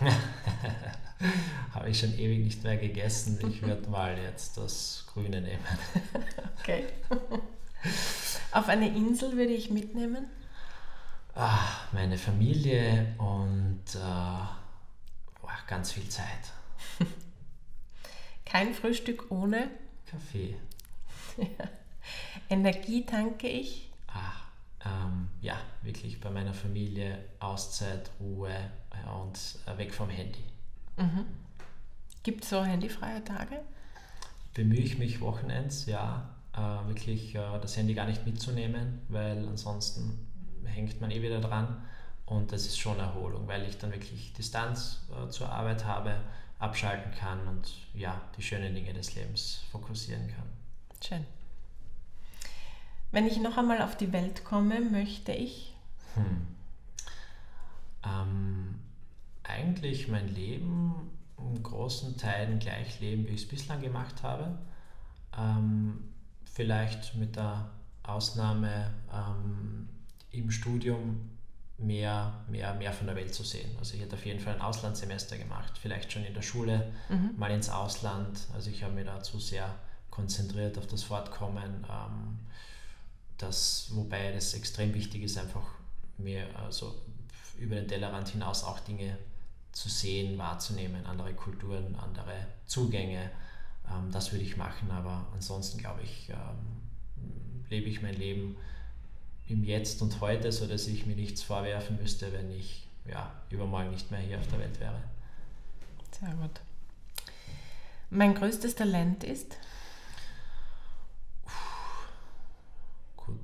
Habe 1.74 1.90
ich 1.90 1.98
schon 1.98 2.18
ewig 2.18 2.44
nicht 2.44 2.64
mehr 2.64 2.76
gegessen. 2.76 3.38
Ich 3.48 3.62
würde 3.66 3.88
mal 3.88 4.16
jetzt 4.18 4.56
das 4.56 5.04
Grüne 5.12 5.40
nehmen. 5.40 5.64
okay. 6.60 6.84
Auf 8.52 8.68
eine 8.68 8.88
Insel 8.88 9.36
würde 9.36 9.52
ich 9.52 9.70
mitnehmen? 9.70 10.26
Ach, 11.34 11.92
meine 11.92 12.16
Familie 12.16 13.14
und 13.18 13.84
äh, 13.94 13.98
oh, 15.42 15.48
ganz 15.66 15.92
viel 15.92 16.08
Zeit. 16.08 16.24
Kein 18.46 18.72
Frühstück 18.72 19.30
ohne 19.30 19.68
Kaffee. 20.06 20.56
Energie 22.48 23.04
tanke 23.04 23.48
ich? 23.48 23.86
ähm, 24.86 25.28
ja, 25.40 25.56
wirklich 25.82 26.20
bei 26.20 26.30
meiner 26.30 26.54
Familie 26.54 27.24
Auszeit, 27.40 28.10
Ruhe 28.20 28.50
äh, 28.50 29.20
und 29.20 29.38
äh, 29.66 29.78
weg 29.78 29.92
vom 29.92 30.08
Handy. 30.08 30.44
Mhm. 30.96 31.26
Gibt 32.22 32.44
es 32.44 32.50
so 32.50 32.64
handyfreie 32.64 33.22
Tage? 33.24 33.60
Bemühe 34.54 34.80
ich 34.80 34.98
mich 34.98 35.20
Wochenends, 35.20 35.86
ja, 35.86 36.30
äh, 36.54 36.88
wirklich 36.88 37.34
äh, 37.34 37.58
das 37.60 37.76
Handy 37.76 37.94
gar 37.94 38.06
nicht 38.06 38.24
mitzunehmen, 38.26 39.02
weil 39.08 39.46
ansonsten 39.46 40.26
hängt 40.64 41.00
man 41.00 41.10
eh 41.10 41.22
wieder 41.22 41.40
dran 41.40 41.82
und 42.24 42.50
das 42.52 42.66
ist 42.66 42.78
schon 42.78 42.98
Erholung, 42.98 43.46
weil 43.46 43.68
ich 43.68 43.78
dann 43.78 43.92
wirklich 43.92 44.32
Distanz 44.32 45.02
äh, 45.10 45.28
zur 45.28 45.50
Arbeit 45.50 45.84
habe, 45.84 46.16
abschalten 46.58 47.12
kann 47.12 47.46
und 47.46 47.70
ja, 47.94 48.20
die 48.36 48.42
schönen 48.42 48.74
Dinge 48.74 48.92
des 48.94 49.14
Lebens 49.14 49.60
fokussieren 49.70 50.26
kann. 50.28 50.46
Schön. 51.06 51.26
Wenn 53.12 53.26
ich 53.26 53.38
noch 53.38 53.56
einmal 53.56 53.82
auf 53.82 53.96
die 53.96 54.12
Welt 54.12 54.44
komme, 54.44 54.80
möchte 54.80 55.32
ich? 55.32 55.74
Hm. 56.14 56.46
Ähm, 58.04 58.80
eigentlich 59.48 60.08
mein 60.08 60.28
Leben 60.28 61.10
in 61.38 61.62
großen 61.62 62.16
Teilen 62.16 62.58
gleich 62.58 63.00
leben, 63.00 63.26
wie 63.26 63.32
ich 63.32 63.42
es 63.42 63.48
bislang 63.48 63.80
gemacht 63.80 64.22
habe. 64.22 64.58
Ähm, 65.36 66.12
vielleicht 66.44 67.14
mit 67.14 67.36
der 67.36 67.70
Ausnahme 68.02 68.90
ähm, 69.12 69.88
im 70.30 70.50
Studium 70.50 71.30
mehr, 71.78 72.32
mehr, 72.48 72.74
mehr 72.74 72.92
von 72.92 73.06
der 73.06 73.16
Welt 73.16 73.34
zu 73.34 73.42
sehen. 73.42 73.70
Also 73.78 73.94
ich 73.94 74.00
hätte 74.00 74.16
auf 74.16 74.24
jeden 74.24 74.40
Fall 74.40 74.54
ein 74.54 74.60
Auslandssemester 74.62 75.36
gemacht, 75.36 75.76
vielleicht 75.78 76.12
schon 76.12 76.24
in 76.24 76.32
der 76.32 76.42
Schule, 76.42 76.92
mhm. 77.08 77.32
mal 77.36 77.50
ins 77.50 77.68
Ausland. 77.68 78.40
Also 78.54 78.70
ich 78.70 78.82
habe 78.82 78.94
mich 78.94 79.04
dazu 79.04 79.38
sehr 79.38 79.74
konzentriert 80.10 80.78
auf 80.78 80.86
das 80.86 81.02
Fortkommen, 81.02 81.84
ähm, 81.90 82.38
das, 83.36 83.90
wobei 83.92 84.32
das 84.32 84.54
extrem 84.54 84.94
wichtig 84.94 85.22
ist, 85.22 85.36
einfach 85.36 85.66
mir 86.16 86.46
also 86.64 86.94
über 87.58 87.74
den 87.74 87.86
Tellerrand 87.86 88.28
hinaus 88.28 88.64
auch 88.64 88.80
Dinge 88.80 89.18
zu 89.76 89.90
sehen, 89.90 90.38
wahrzunehmen, 90.38 91.04
andere 91.04 91.34
Kulturen, 91.34 91.96
andere 91.96 92.46
Zugänge. 92.64 93.30
Ähm, 93.90 94.10
das 94.10 94.32
würde 94.32 94.42
ich 94.42 94.56
machen, 94.56 94.90
aber 94.90 95.26
ansonsten 95.34 95.76
glaube 95.76 96.00
ich, 96.02 96.30
ähm, 96.30 96.80
lebe 97.68 97.86
ich 97.90 98.00
mein 98.00 98.14
Leben 98.14 98.56
im 99.48 99.62
Jetzt 99.64 100.00
und 100.00 100.18
heute, 100.22 100.50
sodass 100.50 100.86
ich 100.86 101.04
mir 101.04 101.14
nichts 101.14 101.42
vorwerfen 101.42 101.98
müsste, 102.00 102.32
wenn 102.32 102.50
ich 102.50 102.88
ja, 103.04 103.30
übermorgen 103.50 103.90
nicht 103.90 104.10
mehr 104.10 104.20
hier 104.20 104.38
auf 104.38 104.46
der 104.48 104.60
Welt 104.60 104.80
wäre. 104.80 104.98
Sehr 106.10 106.30
gut. 106.30 106.62
Mein 108.08 108.34
größtes 108.34 108.76
Talent 108.76 109.24
ist? 109.24 109.58
Gut, 113.14 113.36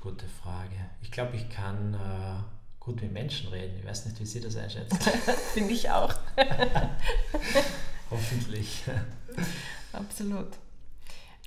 gute 0.00 0.26
Frage. 0.28 0.76
Ich 1.02 1.10
glaube, 1.10 1.36
ich 1.36 1.50
kann 1.50 1.92
äh, 1.92 2.53
gut 2.84 3.00
mit 3.00 3.12
Menschen 3.12 3.48
reden. 3.48 3.78
Ich 3.78 3.86
weiß 3.86 4.06
nicht, 4.06 4.20
wie 4.20 4.26
Sie 4.26 4.40
das 4.40 4.56
einschätzen. 4.56 4.98
Finde 5.54 5.72
ich 5.72 5.90
auch. 5.90 6.14
Hoffentlich. 8.10 8.82
Absolut. 9.92 10.48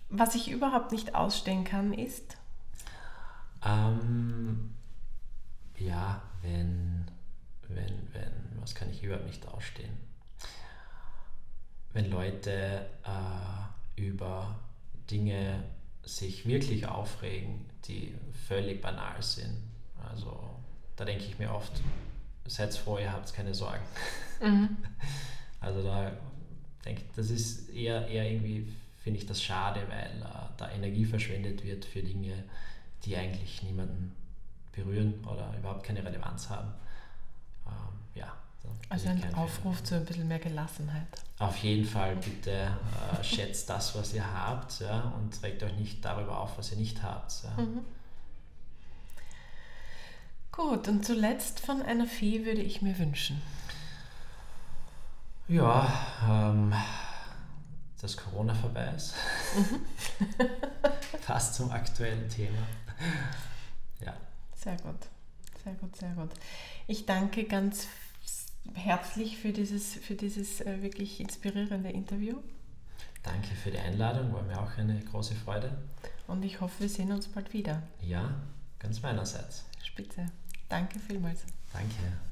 Was 0.10 0.36
ich 0.36 0.50
überhaupt 0.50 0.92
nicht 0.92 1.16
ausstehen 1.16 1.64
kann, 1.64 1.94
ist? 1.94 2.38
Ähm, 3.64 4.74
ja, 5.78 6.22
wenn, 6.42 7.12
wenn, 7.68 8.14
wenn, 8.14 8.62
was 8.62 8.74
kann 8.74 8.90
ich 8.90 9.04
überhaupt 9.04 9.26
nicht 9.26 9.48
ausstehen? 9.48 9.98
Wenn 11.94 12.10
Leute 12.10 12.88
äh, 13.04 14.02
über 14.02 14.60
Dinge 15.10 15.64
sich 16.04 16.46
wirklich 16.46 16.88
aufregen, 16.88 17.66
die 17.86 18.16
völlig 18.48 18.82
banal 18.82 19.22
sind. 19.22 19.62
Also 20.10 20.58
da 20.98 21.06
denke 21.06 21.24
ich 21.24 21.40
mir 21.40 21.54
oft, 21.54 21.72
seid 22.46 22.74
froh, 22.74 22.98
ihr 22.98 23.12
habt 23.12 23.34
keine 23.34 23.54
Sorgen. 23.54 23.84
Mhm. 24.42 24.78
Also 25.60 25.82
da 25.82 26.12
denke 26.86 27.02
ich, 27.02 27.16
das 27.16 27.32
ist 27.32 27.70
eher, 27.70 28.08
eher 28.08 28.32
irgendwie, 28.32 28.72
finde 29.02 29.20
ich 29.20 29.26
das 29.26 29.42
schade, 29.42 29.82
weil 29.90 30.22
äh, 30.22 30.50
da 30.56 30.70
Energie 30.70 31.04
verschwendet 31.04 31.64
wird 31.64 31.84
für 31.84 32.04
Dinge, 32.04 32.44
die 33.04 33.18
eigentlich 33.18 33.64
niemanden 33.64 34.16
berühren 34.72 35.16
oder 35.26 35.52
überhaupt 35.58 35.84
keine 35.84 36.06
Relevanz 36.06 36.52
haben. 36.52 36.72
Ähm, 37.66 37.74
ja. 38.14 38.32
Also 38.88 39.10
ein 39.10 39.34
Aufruf 39.34 39.84
zu 39.84 39.96
ein 39.96 40.06
bisschen 40.06 40.28
mehr 40.28 40.40
Gelassenheit. 40.40 41.08
Auf 41.40 41.58
jeden 41.58 41.86
Fall, 41.86 42.16
bitte 42.18 42.52
äh, 42.52 43.24
schätzt 43.24 43.68
das, 43.70 43.96
was 43.96 44.14
ihr 44.14 44.32
habt 44.32 44.80
ja, 44.80 45.12
und 45.18 45.42
regt 45.42 45.64
euch 45.64 45.76
nicht 45.76 46.06
darüber 46.06 46.40
auf, 46.40 46.58
was 46.60 46.72
ihr 46.72 46.78
nicht 46.78 47.02
habt. 47.02 47.34
Ja. 47.44 47.64
Mhm. 47.64 47.82
Gut, 50.58 50.88
und 50.88 51.06
zuletzt 51.06 51.60
von 51.60 51.84
einer 51.84 52.08
Fee 52.08 52.44
würde 52.44 52.64
ich 52.64 52.82
mir 52.82 52.98
wünschen. 52.98 53.44
Ja, 55.48 55.88
ähm, 56.28 56.74
dass 58.02 58.18
Corona 58.18 58.56
vorbei 58.56 58.92
ist. 58.96 59.14
Mhm. 59.56 60.40
Passt 61.28 61.54
zum 61.54 61.70
aktuellen 61.70 62.28
Thema. 62.28 62.58
Ja. 64.04 64.18
Sehr 64.56 64.78
gut, 64.78 64.98
sehr 65.64 65.74
gut, 65.76 65.96
sehr 65.96 66.14
gut. 66.14 66.32
Ich 66.88 67.06
danke 67.06 67.44
ganz 67.44 67.86
herzlich 68.74 69.38
für 69.38 69.54
dieses, 69.54 69.94
für 69.94 70.16
dieses 70.16 70.62
äh, 70.62 70.82
wirklich 70.82 71.20
inspirierende 71.20 71.92
Interview. 71.92 72.36
Danke 73.22 73.54
für 73.54 73.70
die 73.70 73.78
Einladung, 73.78 74.34
war 74.34 74.42
mir 74.42 74.60
auch 74.60 74.76
eine 74.76 75.00
große 75.00 75.36
Freude. 75.36 75.78
Und 76.26 76.44
ich 76.44 76.62
hoffe, 76.62 76.80
wir 76.80 76.90
sehen 76.90 77.12
uns 77.12 77.28
bald 77.28 77.54
wieder. 77.54 77.84
Ja, 78.02 78.34
ganz 78.80 79.04
meinerseits. 79.04 79.64
Spitze. 79.84 80.32
Danke 80.70 81.00
vielmals. 81.00 81.44
Danke. 81.74 82.27